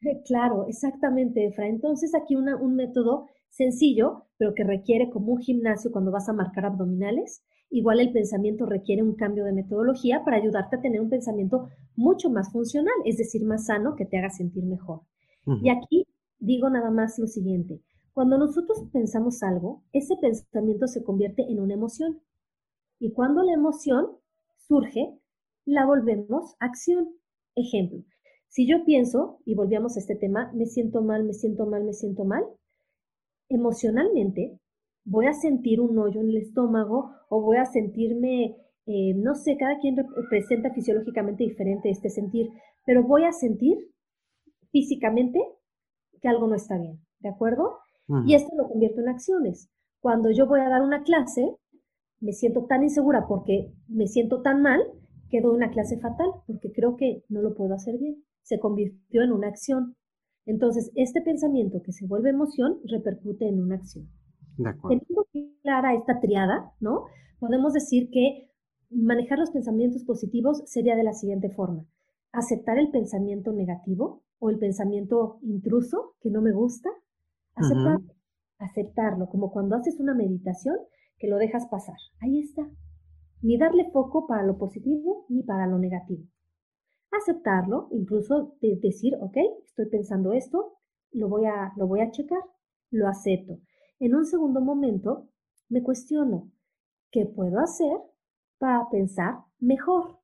Claro, 0.26 0.66
exactamente, 0.68 1.46
Efra. 1.46 1.68
Entonces 1.68 2.14
aquí 2.14 2.36
un 2.36 2.74
método 2.76 3.26
sencillo, 3.50 4.24
pero 4.38 4.54
que 4.54 4.64
requiere 4.64 5.10
como 5.10 5.32
un 5.32 5.40
gimnasio 5.40 5.90
cuando 5.92 6.10
vas 6.10 6.28
a 6.28 6.32
marcar 6.32 6.66
abdominales. 6.66 7.42
Igual 7.70 8.00
el 8.00 8.12
pensamiento 8.12 8.66
requiere 8.66 9.02
un 9.02 9.16
cambio 9.16 9.44
de 9.44 9.52
metodología 9.52 10.24
para 10.24 10.36
ayudarte 10.36 10.76
a 10.76 10.80
tener 10.80 11.00
un 11.00 11.10
pensamiento 11.10 11.68
mucho 11.96 12.30
más 12.30 12.52
funcional, 12.52 12.94
es 13.04 13.16
decir, 13.16 13.44
más 13.44 13.66
sano, 13.66 13.96
que 13.96 14.06
te 14.06 14.18
haga 14.18 14.30
sentir 14.30 14.64
mejor. 14.64 15.00
Y 15.58 15.70
aquí 15.70 16.06
digo 16.38 16.70
nada 16.70 16.90
más 16.90 17.18
lo 17.18 17.26
siguiente. 17.26 17.80
Cuando 18.12 18.38
nosotros 18.38 18.84
pensamos 18.92 19.42
algo, 19.42 19.82
ese 19.92 20.16
pensamiento 20.16 20.86
se 20.86 21.02
convierte 21.02 21.42
en 21.42 21.60
una 21.60 21.74
emoción. 21.74 22.20
Y 22.98 23.12
cuando 23.12 23.42
la 23.42 23.54
emoción 23.54 24.08
surge, 24.68 25.18
la 25.64 25.86
volvemos 25.86 26.56
acción. 26.60 27.08
Ejemplo, 27.54 28.04
si 28.56 28.66
yo 28.66 28.86
pienso, 28.86 29.38
y 29.44 29.54
volvíamos 29.54 29.96
a 29.96 30.00
este 30.00 30.16
tema, 30.16 30.50
me 30.54 30.64
siento 30.64 31.02
mal, 31.02 31.24
me 31.24 31.34
siento 31.34 31.66
mal, 31.66 31.84
me 31.84 31.92
siento 31.92 32.24
mal, 32.24 32.42
emocionalmente 33.50 34.58
voy 35.04 35.26
a 35.26 35.34
sentir 35.34 35.78
un 35.78 35.98
hoyo 35.98 36.22
en 36.22 36.30
el 36.30 36.38
estómago 36.38 37.10
o 37.28 37.42
voy 37.42 37.58
a 37.58 37.66
sentirme, 37.66 38.56
eh, 38.86 39.12
no 39.14 39.34
sé, 39.34 39.58
cada 39.58 39.78
quien 39.78 39.96
presenta 40.30 40.72
fisiológicamente 40.72 41.44
diferente 41.44 41.90
este 41.90 42.08
sentir, 42.08 42.48
pero 42.86 43.02
voy 43.02 43.24
a 43.24 43.32
sentir 43.32 43.76
físicamente 44.72 45.38
que 46.22 46.28
algo 46.28 46.46
no 46.46 46.54
está 46.54 46.78
bien, 46.78 46.98
¿de 47.20 47.28
acuerdo? 47.28 47.76
Y 48.24 48.36
esto 48.36 48.56
lo 48.56 48.68
convierto 48.68 49.02
en 49.02 49.10
acciones. 49.10 49.68
Cuando 50.00 50.30
yo 50.30 50.46
voy 50.46 50.60
a 50.60 50.70
dar 50.70 50.80
una 50.80 51.02
clase, 51.02 51.56
me 52.20 52.32
siento 52.32 52.64
tan 52.64 52.84
insegura 52.84 53.26
porque 53.28 53.70
me 53.86 54.06
siento 54.06 54.40
tan 54.40 54.62
mal 54.62 54.80
que 55.28 55.42
doy 55.42 55.54
una 55.54 55.70
clase 55.70 55.98
fatal 55.98 56.30
porque 56.46 56.72
creo 56.72 56.96
que 56.96 57.22
no 57.28 57.42
lo 57.42 57.54
puedo 57.54 57.74
hacer 57.74 57.98
bien 57.98 58.25
se 58.46 58.60
convirtió 58.60 59.22
en 59.22 59.32
una 59.32 59.48
acción. 59.48 59.96
Entonces, 60.46 60.92
este 60.94 61.20
pensamiento 61.20 61.82
que 61.84 61.92
se 61.92 62.06
vuelve 62.06 62.30
emoción 62.30 62.78
repercute 62.84 63.48
en 63.48 63.60
una 63.60 63.74
acción. 63.74 64.08
Teniendo 64.56 65.26
clara 65.62 65.94
esta 65.94 66.20
triada, 66.20 66.72
¿no? 66.80 67.06
Podemos 67.40 67.72
decir 67.72 68.08
que 68.10 68.48
manejar 68.88 69.40
los 69.40 69.50
pensamientos 69.50 70.04
positivos 70.04 70.62
sería 70.66 70.94
de 70.94 71.02
la 71.02 71.12
siguiente 71.12 71.50
forma. 71.50 71.84
Aceptar 72.32 72.78
el 72.78 72.90
pensamiento 72.90 73.52
negativo 73.52 74.22
o 74.38 74.48
el 74.50 74.58
pensamiento 74.58 75.40
intruso 75.42 76.14
que 76.20 76.30
no 76.30 76.40
me 76.40 76.52
gusta. 76.52 76.88
Aceptarlo, 77.56 78.14
aceptarlo, 78.58 79.28
como 79.28 79.50
cuando 79.50 79.74
haces 79.74 79.98
una 79.98 80.14
meditación 80.14 80.76
que 81.18 81.26
lo 81.26 81.38
dejas 81.38 81.66
pasar. 81.66 81.96
Ahí 82.20 82.38
está. 82.38 82.62
Ni 83.42 83.58
darle 83.58 83.90
foco 83.90 84.28
para 84.28 84.44
lo 84.44 84.56
positivo 84.56 85.26
ni 85.28 85.42
para 85.42 85.66
lo 85.66 85.78
negativo 85.78 86.22
aceptarlo, 87.16 87.88
incluso 87.90 88.56
de 88.60 88.76
decir, 88.76 89.14
ok, 89.20 89.36
estoy 89.64 89.86
pensando 89.86 90.32
esto, 90.32 90.78
lo 91.12 91.28
voy, 91.28 91.46
a, 91.46 91.72
lo 91.76 91.86
voy 91.86 92.00
a 92.00 92.10
checar, 92.10 92.40
lo 92.90 93.08
acepto. 93.08 93.58
En 93.98 94.14
un 94.14 94.24
segundo 94.24 94.60
momento, 94.60 95.28
me 95.68 95.82
cuestiono, 95.82 96.50
¿qué 97.10 97.26
puedo 97.26 97.58
hacer 97.60 97.96
para 98.58 98.88
pensar 98.90 99.38
mejor? 99.58 100.18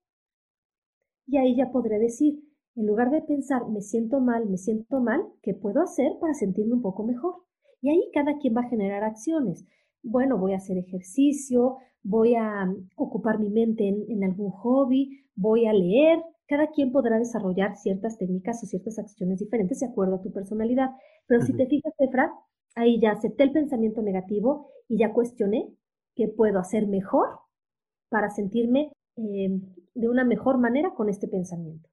Y 1.27 1.39
ahí 1.39 1.57
ya 1.57 1.71
podré 1.71 1.99
decir, 1.99 2.43
en 2.75 2.87
lugar 2.87 3.11
de 3.11 3.23
pensar, 3.23 3.69
me 3.69 3.81
siento 3.81 4.21
mal, 4.21 4.49
me 4.49 4.57
siento 4.57 5.01
mal, 5.01 5.23
¿qué 5.43 5.55
puedo 5.55 5.81
hacer 5.81 6.13
para 6.21 6.35
sentirme 6.35 6.75
un 6.75 6.83
poco 6.83 7.05
mejor? 7.05 7.37
Y 7.81 7.91
ahí 7.91 8.11
cada 8.13 8.39
quien 8.39 8.57
va 8.57 8.63
a 8.63 8.69
generar 8.69 9.05
acciones. 9.05 9.65
Bueno, 10.03 10.39
voy 10.39 10.53
a 10.53 10.57
hacer 10.57 10.79
ejercicio, 10.79 11.77
voy 12.03 12.35
a 12.35 12.67
mm, 12.67 12.91
ocupar 12.97 13.39
mi 13.39 13.51
mente 13.51 13.89
en, 13.89 14.05
en 14.09 14.25
algún 14.25 14.51
hobby, 14.51 15.23
voy 15.35 15.67
a 15.67 15.73
leer, 15.73 16.23
cada 16.53 16.67
quien 16.67 16.93
podrá 16.93 17.19
desarrollar 17.19 17.77
ciertas 17.77 18.19
técnicas 18.19 18.63
o 18.63 18.67
ciertas 18.67 18.99
acciones 18.99 19.39
diferentes 19.39 19.81
de 19.81 19.87
acuerdo 19.87 20.17
a 20.17 20.21
tu 20.21 20.31
personalidad. 20.31 20.91
Pero 21.27 21.41
si 21.41 21.55
te 21.55 21.65
fijas, 21.67 21.95
Efra, 21.99 22.31
ahí 22.75 23.01
ya 23.01 23.13
acepté 23.13 23.45
el 23.45 23.53
pensamiento 23.53 24.03
negativo 24.03 24.69
y 24.87 24.99
ya 24.99 25.15
cuestioné 25.15 25.75
qué 26.15 26.29
puedo 26.29 26.59
hacer 26.59 26.89
mejor 26.89 27.27
para 28.11 28.29
sentirme 28.29 28.93
em, 29.17 29.63
de 29.95 30.09
una 30.11 30.27
mejor 30.27 30.59
manera 30.59 30.91
con 30.95 31.09
este 31.09 31.27
pensamiento. 31.27 31.89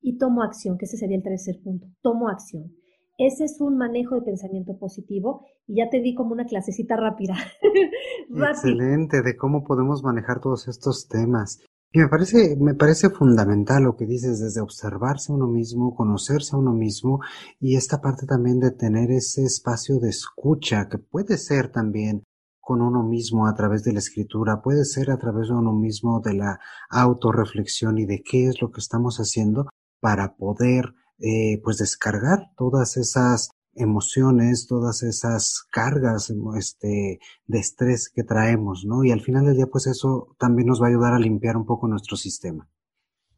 Y 0.00 0.16
tomo 0.16 0.42
acción, 0.42 0.78
que 0.78 0.86
ese 0.86 0.96
sería 0.96 1.18
el 1.18 1.22
tercer 1.22 1.60
punto. 1.62 1.86
Tomo 2.00 2.30
acción. 2.30 2.72
Ese 3.18 3.44
es 3.44 3.60
un 3.60 3.76
manejo 3.76 4.14
de 4.14 4.22
pensamiento 4.22 4.78
positivo 4.78 5.44
y 5.66 5.76
ya 5.76 5.90
te 5.90 6.00
di 6.00 6.14
como 6.14 6.32
una 6.32 6.46
clasecita 6.46 6.96
rápida. 6.96 7.34
Excelente, 8.30 9.20
de 9.20 9.36
cómo 9.36 9.64
podemos 9.64 10.02
manejar 10.02 10.40
todos 10.40 10.66
estos 10.66 11.08
temas. 11.08 11.60
Y 11.94 11.98
me 11.98 12.08
parece, 12.08 12.56
me 12.58 12.74
parece 12.74 13.10
fundamental 13.10 13.82
lo 13.82 13.96
que 13.96 14.06
dices 14.06 14.40
desde 14.40 14.62
observarse 14.62 15.30
a 15.30 15.34
uno 15.34 15.46
mismo, 15.46 15.94
conocerse 15.94 16.56
a 16.56 16.58
uno 16.58 16.72
mismo 16.72 17.20
y 17.60 17.76
esta 17.76 18.00
parte 18.00 18.24
también 18.24 18.60
de 18.60 18.70
tener 18.70 19.10
ese 19.10 19.44
espacio 19.44 19.98
de 19.98 20.08
escucha 20.08 20.88
que 20.88 20.96
puede 20.96 21.36
ser 21.36 21.70
también 21.70 22.24
con 22.60 22.80
uno 22.80 23.02
mismo 23.02 23.46
a 23.46 23.54
través 23.54 23.82
de 23.84 23.92
la 23.92 23.98
escritura, 23.98 24.62
puede 24.62 24.86
ser 24.86 25.10
a 25.10 25.18
través 25.18 25.48
de 25.48 25.54
uno 25.54 25.74
mismo 25.74 26.20
de 26.20 26.32
la 26.32 26.60
autorreflexión 26.88 27.98
y 27.98 28.06
de 28.06 28.22
qué 28.22 28.46
es 28.46 28.62
lo 28.62 28.70
que 28.70 28.80
estamos 28.80 29.18
haciendo 29.18 29.68
para 30.00 30.36
poder 30.36 30.94
eh, 31.18 31.60
pues 31.62 31.76
descargar 31.76 32.52
todas 32.56 32.96
esas 32.96 33.50
emociones, 33.74 34.66
todas 34.66 35.02
esas 35.02 35.66
cargas 35.70 36.32
este, 36.58 37.18
de 37.46 37.58
estrés 37.58 38.10
que 38.14 38.24
traemos, 38.24 38.84
¿no? 38.86 39.04
Y 39.04 39.10
al 39.10 39.20
final 39.20 39.46
del 39.46 39.56
día, 39.56 39.66
pues 39.66 39.86
eso 39.86 40.34
también 40.38 40.68
nos 40.68 40.80
va 40.80 40.86
a 40.86 40.90
ayudar 40.90 41.14
a 41.14 41.18
limpiar 41.18 41.56
un 41.56 41.64
poco 41.64 41.88
nuestro 41.88 42.16
sistema. 42.16 42.68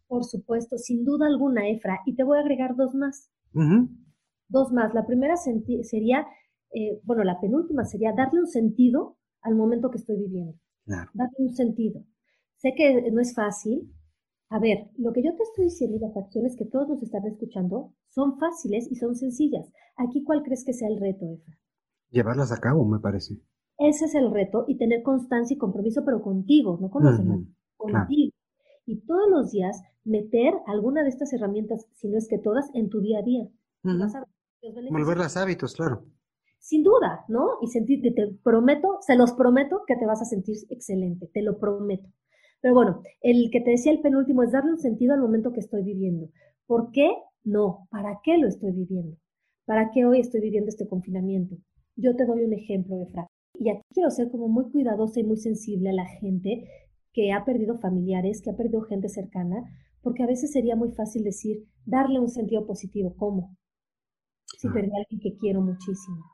Por 0.07 0.25
supuesto, 0.25 0.77
sin 0.79 1.05
duda 1.05 1.27
alguna, 1.27 1.69
Efra. 1.69 2.01
Y 2.07 2.15
te 2.15 2.25
voy 2.25 2.39
a 2.39 2.41
agregar 2.41 2.77
dos 2.77 2.95
más. 2.95 3.31
Dos 4.49 4.73
más. 4.73 4.95
La 4.95 5.07
primera 5.07 5.35
sería, 5.37 6.27
eh, 6.73 7.01
bueno, 7.05 7.25
la 7.25 7.41
penúltima 7.41 7.85
sería 7.85 8.13
darle 8.13 8.41
un 8.41 8.47
sentido 8.47 9.17
al 9.41 9.55
momento 9.55 9.91
que 9.91 9.99
estoy 9.99 10.17
viviendo. 10.17 10.59
Darle 10.87 11.37
un 11.39 11.55
sentido. 11.55 12.05
Sé 12.57 12.75
que 12.77 13.11
no 13.11 13.21
es 13.21 13.35
fácil, 13.35 13.93
a 14.51 14.59
ver, 14.59 14.91
lo 14.97 15.13
que 15.13 15.23
yo 15.23 15.35
te 15.35 15.43
estoy 15.43 15.65
diciendo 15.65 15.97
y 15.97 16.01
las 16.01 16.17
acciones 16.17 16.57
que 16.57 16.67
todos 16.67 16.89
nos 16.89 17.03
están 17.03 17.27
escuchando 17.27 17.93
son 18.11 18.39
fáciles 18.39 18.91
y 18.91 18.97
son 18.97 19.17
sencillas. 19.17 19.71
Aquí, 19.97 20.23
¿cuál 20.23 20.43
crees 20.43 20.65
que 20.65 20.73
sea 20.73 20.89
el 20.89 21.01
reto, 21.01 21.27
Efra? 21.27 21.59
Llevarlas 22.11 22.53
a 22.53 22.61
cabo, 22.61 22.85
me 22.85 23.01
parece. 23.01 23.41
Ese 23.79 24.05
es 24.05 24.15
el 24.15 24.31
reto 24.31 24.65
y 24.69 24.77
tener 24.77 25.03
constancia 25.03 25.55
y 25.55 25.59
compromiso, 25.59 26.05
pero 26.05 26.23
contigo, 26.23 26.79
no 26.81 26.91
con 26.91 27.05
los 27.05 27.19
demás, 27.19 27.41
contigo. 27.77 28.33
Y 28.87 29.01
todos 29.01 29.29
los 29.31 29.51
días 29.51 29.83
meter 30.05 30.55
alguna 30.67 31.03
de 31.03 31.09
estas 31.09 31.33
herramientas, 31.33 31.87
si 31.95 32.09
no 32.09 32.19
es 32.19 32.29
que 32.29 32.39
todas, 32.39 32.71
en 32.75 32.91
tu 32.91 33.01
día 33.01 33.19
a 33.19 33.23
día. 33.23 33.49
Volver 34.91 35.19
las 35.19 35.37
hábitos, 35.37 35.75
claro. 35.75 36.05
Sin 36.59 36.83
duda, 36.83 37.25
¿no? 37.29 37.59
Y 37.61 37.69
sentirte, 37.69 38.13
te 38.13 38.39
prometo, 38.43 38.99
se 39.01 39.17
los 39.17 39.33
prometo 39.33 39.83
que 39.87 39.97
te 39.97 40.07
vas 40.07 40.23
a 40.23 40.25
sentir 40.25 40.57
excelente, 40.71 41.29
te 41.33 41.43
lo 41.43 41.59
prometo. 41.59 42.09
Pero 42.65 42.77
bueno, 42.77 43.03
el 43.21 43.51
que 43.51 43.61
te 43.61 43.73
decía 43.73 43.93
el 43.93 44.01
penúltimo 44.01 44.43
es 44.43 44.53
darle 44.53 44.71
un 44.71 44.79
sentido 44.79 45.13
al 45.13 45.21
momento 45.21 45.53
que 45.53 45.61
estoy 45.61 45.83
viviendo. 45.83 46.31
¿Por 46.67 46.93
qué? 46.93 47.11
No. 47.43 47.87
¿Para 47.91 48.21
qué 48.25 48.39
lo 48.39 48.49
estoy 48.49 48.73
viviendo? 48.73 49.19
¿Para 49.67 49.91
qué 49.91 50.07
hoy 50.07 50.21
estoy 50.21 50.41
viviendo 50.41 50.71
este 50.71 50.89
confinamiento? 50.89 51.57
Yo 51.95 52.17
te 52.17 52.25
doy 52.25 52.43
un 52.43 52.55
ejemplo, 52.55 53.03
Efra. 53.03 53.27
Y 53.59 53.69
aquí 53.69 53.83
quiero 53.93 54.09
ser 54.09 54.31
como 54.31 54.49
muy 54.49 54.71
cuidadosa 54.71 55.21
y 55.21 55.25
muy 55.25 55.37
sensible 55.37 55.91
a 55.91 55.93
la 55.93 56.07
gente 56.07 56.67
que 57.13 57.33
ha 57.33 57.45
perdido 57.45 57.81
familiares, 57.81 58.41
que 58.41 58.49
ha 58.49 58.57
perdido 58.57 58.81
gente 58.81 59.11
cercana, 59.11 59.63
porque 60.01 60.23
a 60.23 60.27
veces 60.27 60.51
sería 60.51 60.75
muy 60.75 60.91
fácil 60.93 61.23
decir, 61.23 61.67
darle 61.85 62.19
un 62.19 62.31
sentido 62.31 62.65
positivo. 62.67 63.15
¿Cómo? 63.19 63.59
Si 64.57 64.71
perdí 64.71 64.91
a 64.91 65.03
alguien 65.03 65.21
que 65.21 65.37
quiero 65.37 65.61
muchísimo. 65.61 66.25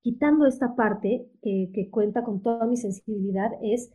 Quitando 0.00 0.46
esta 0.46 0.76
parte 0.76 1.28
que, 1.42 1.72
que 1.74 1.90
cuenta 1.90 2.22
con 2.22 2.40
toda 2.40 2.68
mi 2.68 2.76
sensibilidad, 2.76 3.50
es, 3.62 3.90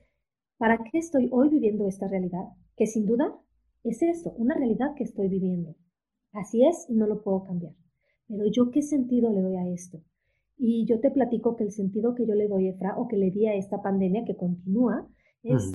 ¿para 0.61 0.77
qué 0.83 0.99
estoy 0.99 1.27
hoy 1.31 1.49
viviendo 1.49 1.87
esta 1.87 2.07
realidad? 2.07 2.43
Que 2.77 2.85
sin 2.85 3.07
duda 3.07 3.35
es 3.83 4.03
eso, 4.03 4.31
una 4.37 4.53
realidad 4.53 4.93
que 4.95 5.03
estoy 5.03 5.27
viviendo. 5.27 5.75
Así 6.33 6.63
es 6.63 6.85
y 6.87 6.93
no 6.93 7.07
lo 7.07 7.23
puedo 7.23 7.41
cambiar. 7.45 7.73
Pero 8.27 8.43
yo 8.45 8.69
qué 8.69 8.83
sentido 8.83 9.33
le 9.33 9.41
doy 9.41 9.55
a 9.55 9.67
esto? 9.67 10.03
Y 10.59 10.85
yo 10.85 10.99
te 10.99 11.09
platico 11.09 11.55
que 11.55 11.63
el 11.63 11.71
sentido 11.71 12.13
que 12.13 12.27
yo 12.27 12.35
le 12.35 12.47
doy, 12.47 12.67
Efra, 12.67 12.95
o 12.95 13.07
que 13.07 13.17
le 13.17 13.31
di 13.31 13.47
a 13.47 13.55
esta 13.55 13.81
pandemia 13.81 14.23
que 14.23 14.37
continúa, 14.37 15.09
es, 15.41 15.71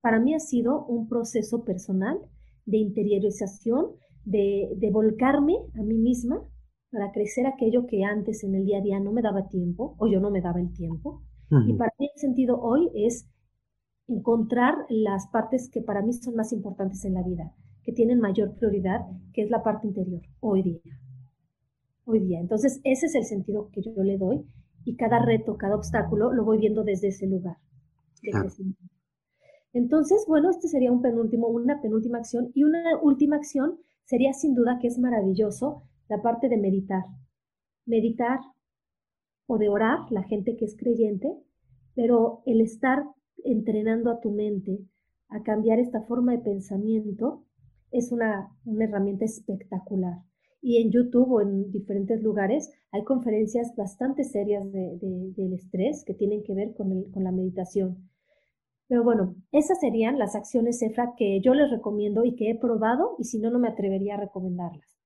para 0.00 0.18
mí 0.18 0.32
ha 0.32 0.40
sido 0.40 0.86
un 0.86 1.06
proceso 1.06 1.62
personal 1.62 2.18
de 2.64 2.78
interiorización, 2.78 3.88
de, 4.24 4.70
de 4.74 4.90
volcarme 4.90 5.58
a 5.74 5.82
mí 5.82 5.98
misma 5.98 6.42
para 6.90 7.12
crecer 7.12 7.46
aquello 7.46 7.86
que 7.86 8.04
antes 8.04 8.42
en 8.42 8.54
el 8.54 8.64
día 8.64 8.78
a 8.78 8.82
día 8.82 9.00
no 9.00 9.12
me 9.12 9.20
daba 9.20 9.48
tiempo 9.48 9.96
o 9.98 10.06
yo 10.06 10.18
no 10.18 10.30
me 10.30 10.40
daba 10.40 10.60
el 10.60 10.72
tiempo. 10.72 11.20
Y 11.66 11.74
para 11.74 11.92
mí 11.98 12.08
el 12.14 12.20
sentido 12.20 12.58
hoy 12.58 12.90
es 12.94 13.28
encontrar 14.10 14.74
las 14.88 15.28
partes 15.28 15.70
que 15.70 15.80
para 15.80 16.02
mí 16.02 16.12
son 16.12 16.34
más 16.34 16.52
importantes 16.52 17.04
en 17.04 17.14
la 17.14 17.22
vida, 17.22 17.54
que 17.82 17.92
tienen 17.92 18.20
mayor 18.20 18.54
prioridad, 18.56 19.06
que 19.32 19.42
es 19.42 19.50
la 19.50 19.62
parte 19.62 19.86
interior, 19.86 20.22
hoy 20.40 20.62
día 20.62 21.00
hoy 22.10 22.20
día. 22.20 22.40
Entonces, 22.40 22.80
ese 22.84 23.06
es 23.06 23.14
el 23.14 23.24
sentido 23.24 23.70
que 23.72 23.82
yo 23.82 24.02
le 24.02 24.18
doy 24.18 24.44
y 24.84 24.96
cada 24.96 25.24
reto, 25.24 25.56
cada 25.56 25.76
obstáculo 25.76 26.32
lo 26.32 26.44
voy 26.44 26.58
viendo 26.58 26.84
desde 26.84 27.08
ese 27.08 27.26
lugar. 27.26 27.56
Entonces, 29.72 30.24
bueno, 30.26 30.50
este 30.50 30.68
sería 30.68 30.92
un 30.92 31.02
penúltimo, 31.02 31.48
una 31.48 31.80
penúltima 31.80 32.18
acción 32.18 32.50
y 32.54 32.64
una 32.64 32.98
última 33.02 33.36
acción 33.36 33.78
sería 34.04 34.32
sin 34.32 34.54
duda 34.54 34.78
que 34.80 34.88
es 34.88 34.98
maravilloso 34.98 35.84
la 36.08 36.20
parte 36.20 36.48
de 36.48 36.56
meditar. 36.56 37.04
Meditar 37.86 38.40
o 39.46 39.58
de 39.58 39.68
orar, 39.68 40.10
la 40.10 40.22
gente 40.24 40.56
que 40.56 40.64
es 40.64 40.76
creyente, 40.76 41.28
pero 41.94 42.42
el 42.46 42.60
estar 42.60 43.04
entrenando 43.44 44.10
a 44.10 44.20
tu 44.20 44.30
mente 44.30 44.80
a 45.28 45.42
cambiar 45.42 45.78
esta 45.78 46.02
forma 46.02 46.32
de 46.32 46.38
pensamiento 46.38 47.44
es 47.90 48.12
una, 48.12 48.56
una 48.64 48.84
herramienta 48.84 49.24
espectacular 49.24 50.18
y 50.62 50.78
en 50.78 50.90
YouTube 50.90 51.30
o 51.30 51.40
en 51.40 51.70
diferentes 51.70 52.22
lugares 52.22 52.70
hay 52.92 53.04
conferencias 53.04 53.74
bastante 53.76 54.24
serias 54.24 54.70
de, 54.72 54.98
del 55.00 55.54
estrés 55.54 56.04
que 56.04 56.14
tienen 56.14 56.42
que 56.42 56.54
ver 56.54 56.74
con, 56.74 56.92
el, 56.92 57.10
con 57.10 57.24
la 57.24 57.32
meditación. 57.32 58.10
Pero 58.88 59.04
bueno, 59.04 59.36
esas 59.52 59.78
serían 59.80 60.18
las 60.18 60.34
acciones 60.34 60.82
EFRA 60.82 61.14
que 61.16 61.40
yo 61.40 61.54
les 61.54 61.70
recomiendo 61.70 62.24
y 62.24 62.34
que 62.34 62.50
he 62.50 62.58
probado 62.58 63.14
y 63.18 63.24
si 63.24 63.38
no, 63.38 63.50
no 63.50 63.58
me 63.58 63.68
atrevería 63.68 64.14
a 64.14 64.20
recomendarlas. 64.20 64.98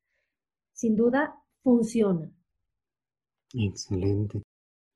Sin 0.73 0.97
duda, 0.97 1.35
funciona. 1.62 2.33
Excelente. 3.53 4.42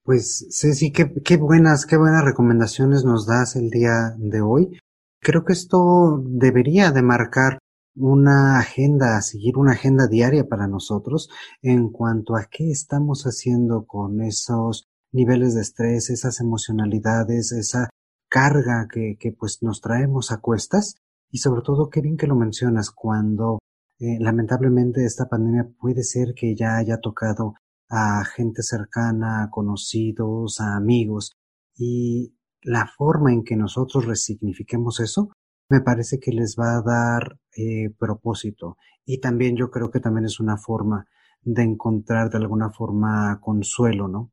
Pues 0.09 0.47
Ceci, 0.51 0.91
qué, 0.91 1.13
qué 1.23 1.37
buenas, 1.37 1.85
qué 1.85 1.99
buenas 1.99 2.25
recomendaciones 2.25 3.05
nos 3.05 3.27
das 3.27 3.57
el 3.57 3.69
día 3.69 4.15
de 4.17 4.41
hoy. 4.41 4.81
Creo 5.21 5.45
que 5.45 5.53
esto 5.53 6.23
debería 6.25 6.93
de 6.93 7.03
marcar 7.03 7.59
una 7.95 8.59
agenda, 8.59 9.21
seguir 9.21 9.59
una 9.59 9.73
agenda 9.73 10.07
diaria 10.07 10.49
para 10.49 10.67
nosotros 10.67 11.29
en 11.61 11.91
cuanto 11.91 12.37
a 12.37 12.47
qué 12.51 12.71
estamos 12.71 13.25
haciendo 13.25 13.85
con 13.85 14.23
esos 14.23 14.87
niveles 15.13 15.55
de 15.55 15.61
estrés, 15.61 16.09
esas 16.09 16.41
emocionalidades, 16.41 17.53
esa 17.53 17.91
carga 18.31 18.89
que, 18.91 19.19
que 19.21 19.33
pues 19.33 19.59
nos 19.61 19.83
traemos 19.83 20.33
a 20.33 20.39
cuestas 20.39 20.95
y 21.31 21.37
sobre 21.37 21.61
todo 21.61 21.91
qué 21.91 22.01
bien 22.01 22.17
que 22.17 22.27
lo 22.27 22.35
mencionas 22.35 22.91
cuando 22.91 23.59
eh, 23.99 24.17
lamentablemente 24.21 25.05
esta 25.05 25.29
pandemia 25.29 25.69
puede 25.79 26.03
ser 26.03 26.33
que 26.35 26.57
ya 26.57 26.79
haya 26.79 26.97
tocado 26.97 27.57
a 27.89 28.25
gente 28.25 28.63
cercana, 28.63 29.45
a 29.45 29.51
conocidos, 29.51 30.61
a 30.61 30.77
amigos 30.77 31.37
y 31.77 32.35
la 32.63 32.87
forma 32.87 33.33
en 33.33 33.45
que 33.45 33.57
nosotros 33.57 34.07
resignifiquemos 34.07 35.01
eso 35.01 35.31
me 35.71 35.81
parece 35.81 36.19
que 36.19 36.33
les 36.33 36.57
va 36.59 36.79
a 36.79 36.83
dar 36.83 37.39
eh, 37.57 37.91
propósito. 37.99 38.77
Y 39.05 39.21
también 39.21 39.57
yo 39.57 39.71
creo 39.71 39.91
que 39.91 40.01
también 40.01 40.25
es 40.25 40.41
una 40.41 40.57
forma 40.57 41.07
de 41.43 41.63
encontrar 41.63 42.31
de 42.31 42.39
alguna 42.39 42.71
forma 42.71 43.39
consuelo, 43.41 44.09
¿no? 44.09 44.33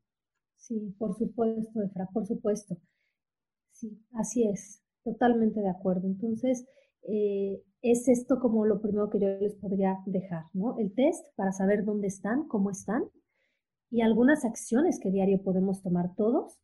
Sí, 0.58 0.96
por 0.98 1.16
supuesto, 1.18 1.82
Efra, 1.82 2.08
por 2.14 2.26
supuesto. 2.26 2.78
Sí, 3.72 4.02
así 4.14 4.48
es, 4.48 4.82
totalmente 5.04 5.60
de 5.60 5.70
acuerdo. 5.70 6.08
Entonces, 6.08 6.66
eh, 7.08 7.62
es 7.82 8.08
esto 8.08 8.40
como 8.40 8.66
lo 8.66 8.82
primero 8.82 9.10
que 9.10 9.20
yo 9.20 9.28
les 9.28 9.56
podría 9.56 10.00
dejar, 10.06 10.46
¿no? 10.54 10.78
El 10.80 10.94
test 10.94 11.26
para 11.36 11.52
saber 11.52 11.84
dónde 11.84 12.08
están, 12.08 12.48
cómo 12.48 12.72
están 12.72 13.04
y 13.90 14.02
algunas 14.02 14.46
acciones 14.46 15.00
que 15.02 15.12
diario 15.12 15.42
podemos 15.44 15.82
tomar 15.82 16.16
todos 16.16 16.60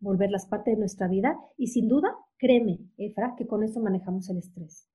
volverlas 0.00 0.46
parte 0.46 0.70
de 0.70 0.76
nuestra 0.76 1.08
vida 1.08 1.36
y 1.56 1.68
sin 1.68 1.88
duda, 1.88 2.08
créeme, 2.38 2.78
Efra, 2.96 3.34
que 3.36 3.46
con 3.46 3.62
eso 3.62 3.80
manejamos 3.80 4.28
el 4.30 4.38
estrés. 4.38 4.86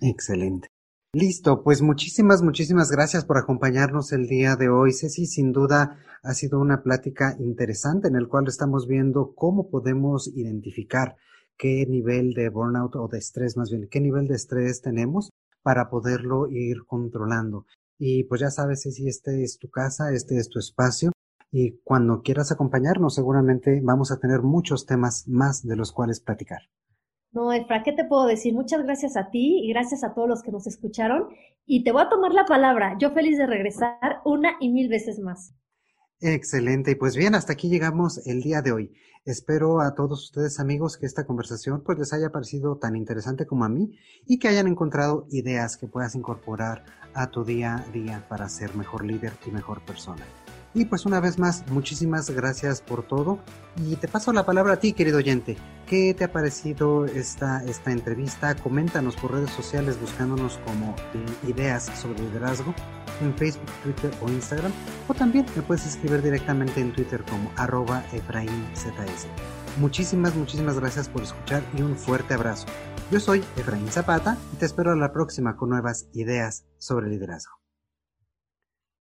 Excelente. 0.00 0.68
Listo, 1.14 1.62
pues 1.62 1.82
muchísimas, 1.82 2.42
muchísimas 2.42 2.90
gracias 2.90 3.24
por 3.26 3.36
acompañarnos 3.36 4.12
el 4.12 4.26
día 4.26 4.56
de 4.56 4.70
hoy. 4.70 4.92
Ceci, 4.92 5.26
sin 5.26 5.52
duda 5.52 5.98
ha 6.22 6.32
sido 6.32 6.58
una 6.58 6.82
plática 6.82 7.36
interesante 7.38 8.08
en 8.08 8.16
el 8.16 8.28
cual 8.28 8.46
estamos 8.48 8.86
viendo 8.86 9.34
cómo 9.34 9.68
podemos 9.68 10.28
identificar 10.34 11.16
qué 11.58 11.84
nivel 11.86 12.32
de 12.32 12.48
burnout 12.48 12.96
o 12.96 13.08
de 13.08 13.18
estrés, 13.18 13.58
más 13.58 13.70
bien, 13.70 13.88
qué 13.90 14.00
nivel 14.00 14.26
de 14.26 14.36
estrés 14.36 14.80
tenemos 14.80 15.30
para 15.62 15.90
poderlo 15.90 16.48
ir 16.48 16.84
controlando. 16.86 17.66
Y 18.04 18.24
pues 18.24 18.40
ya 18.40 18.50
sabes, 18.50 18.82
Ceci, 18.82 19.06
este 19.06 19.44
es 19.44 19.60
tu 19.60 19.70
casa, 19.70 20.12
este 20.12 20.36
es 20.36 20.48
tu 20.48 20.58
espacio 20.58 21.12
y 21.52 21.78
cuando 21.84 22.22
quieras 22.22 22.50
acompañarnos 22.50 23.14
seguramente 23.14 23.80
vamos 23.80 24.10
a 24.10 24.18
tener 24.18 24.42
muchos 24.42 24.86
temas 24.86 25.28
más 25.28 25.64
de 25.64 25.76
los 25.76 25.92
cuales 25.92 26.18
platicar. 26.18 26.62
No, 27.30 27.52
Efra, 27.52 27.84
¿qué 27.84 27.92
te 27.92 28.04
puedo 28.04 28.26
decir? 28.26 28.54
Muchas 28.54 28.82
gracias 28.82 29.16
a 29.16 29.30
ti 29.30 29.60
y 29.62 29.72
gracias 29.72 30.02
a 30.02 30.14
todos 30.14 30.28
los 30.28 30.42
que 30.42 30.50
nos 30.50 30.66
escucharon. 30.66 31.28
Y 31.64 31.84
te 31.84 31.92
voy 31.92 32.02
a 32.02 32.08
tomar 32.08 32.34
la 32.34 32.44
palabra. 32.44 32.96
Yo 32.98 33.12
feliz 33.12 33.38
de 33.38 33.46
regresar 33.46 34.20
una 34.24 34.56
y 34.58 34.72
mil 34.72 34.88
veces 34.88 35.20
más. 35.20 35.54
Excelente. 36.22 36.92
Y 36.92 36.94
pues 36.94 37.16
bien, 37.16 37.34
hasta 37.34 37.52
aquí 37.52 37.68
llegamos 37.68 38.24
el 38.26 38.42
día 38.42 38.62
de 38.62 38.70
hoy. 38.70 38.92
Espero 39.24 39.80
a 39.80 39.94
todos 39.96 40.22
ustedes 40.22 40.60
amigos 40.60 40.96
que 40.96 41.04
esta 41.04 41.26
conversación 41.26 41.82
pues 41.84 41.98
les 41.98 42.12
haya 42.12 42.30
parecido 42.30 42.76
tan 42.76 42.94
interesante 42.94 43.44
como 43.44 43.64
a 43.64 43.68
mí 43.68 43.98
y 44.26 44.38
que 44.38 44.46
hayan 44.46 44.68
encontrado 44.68 45.26
ideas 45.30 45.76
que 45.76 45.88
puedas 45.88 46.14
incorporar 46.14 46.84
a 47.12 47.28
tu 47.30 47.44
día 47.44 47.74
a 47.74 47.90
día 47.90 48.24
para 48.28 48.48
ser 48.48 48.76
mejor 48.76 49.04
líder 49.04 49.32
y 49.46 49.50
mejor 49.50 49.84
persona. 49.84 50.24
Y 50.74 50.84
pues 50.84 51.06
una 51.06 51.18
vez 51.18 51.40
más, 51.40 51.64
muchísimas 51.68 52.30
gracias 52.30 52.80
por 52.80 53.02
todo. 53.02 53.40
Y 53.76 53.96
te 53.96 54.06
paso 54.06 54.32
la 54.32 54.46
palabra 54.46 54.74
a 54.74 54.80
ti, 54.80 54.92
querido 54.92 55.18
oyente. 55.18 55.56
¿Qué 55.86 56.14
te 56.14 56.22
ha 56.22 56.32
parecido 56.32 57.04
esta, 57.04 57.64
esta 57.64 57.90
entrevista? 57.90 58.54
Coméntanos 58.54 59.16
por 59.16 59.32
redes 59.32 59.50
sociales 59.50 60.00
buscándonos 60.00 60.58
como 60.64 60.94
Ideas 61.48 61.90
sobre 62.00 62.20
Liderazgo 62.20 62.74
en 63.22 63.34
Facebook, 63.34 63.70
Twitter 63.82 64.10
o 64.20 64.28
Instagram. 64.28 64.72
O 65.08 65.14
también 65.14 65.46
me 65.56 65.62
puedes 65.62 65.86
escribir 65.86 66.22
directamente 66.22 66.80
en 66.80 66.92
Twitter 66.92 67.22
como 67.28 67.50
arroba 67.56 68.04
EfraínZS. 68.12 69.26
Muchísimas, 69.78 70.34
muchísimas 70.34 70.78
gracias 70.78 71.08
por 71.08 71.22
escuchar 71.22 71.62
y 71.76 71.82
un 71.82 71.96
fuerte 71.96 72.34
abrazo. 72.34 72.66
Yo 73.10 73.20
soy 73.20 73.44
Efraín 73.56 73.88
Zapata 73.88 74.36
y 74.52 74.56
te 74.56 74.66
espero 74.66 74.92
a 74.92 74.96
la 74.96 75.12
próxima 75.12 75.56
con 75.56 75.70
nuevas 75.70 76.08
ideas 76.12 76.64
sobre 76.78 77.08
liderazgo. 77.08 77.61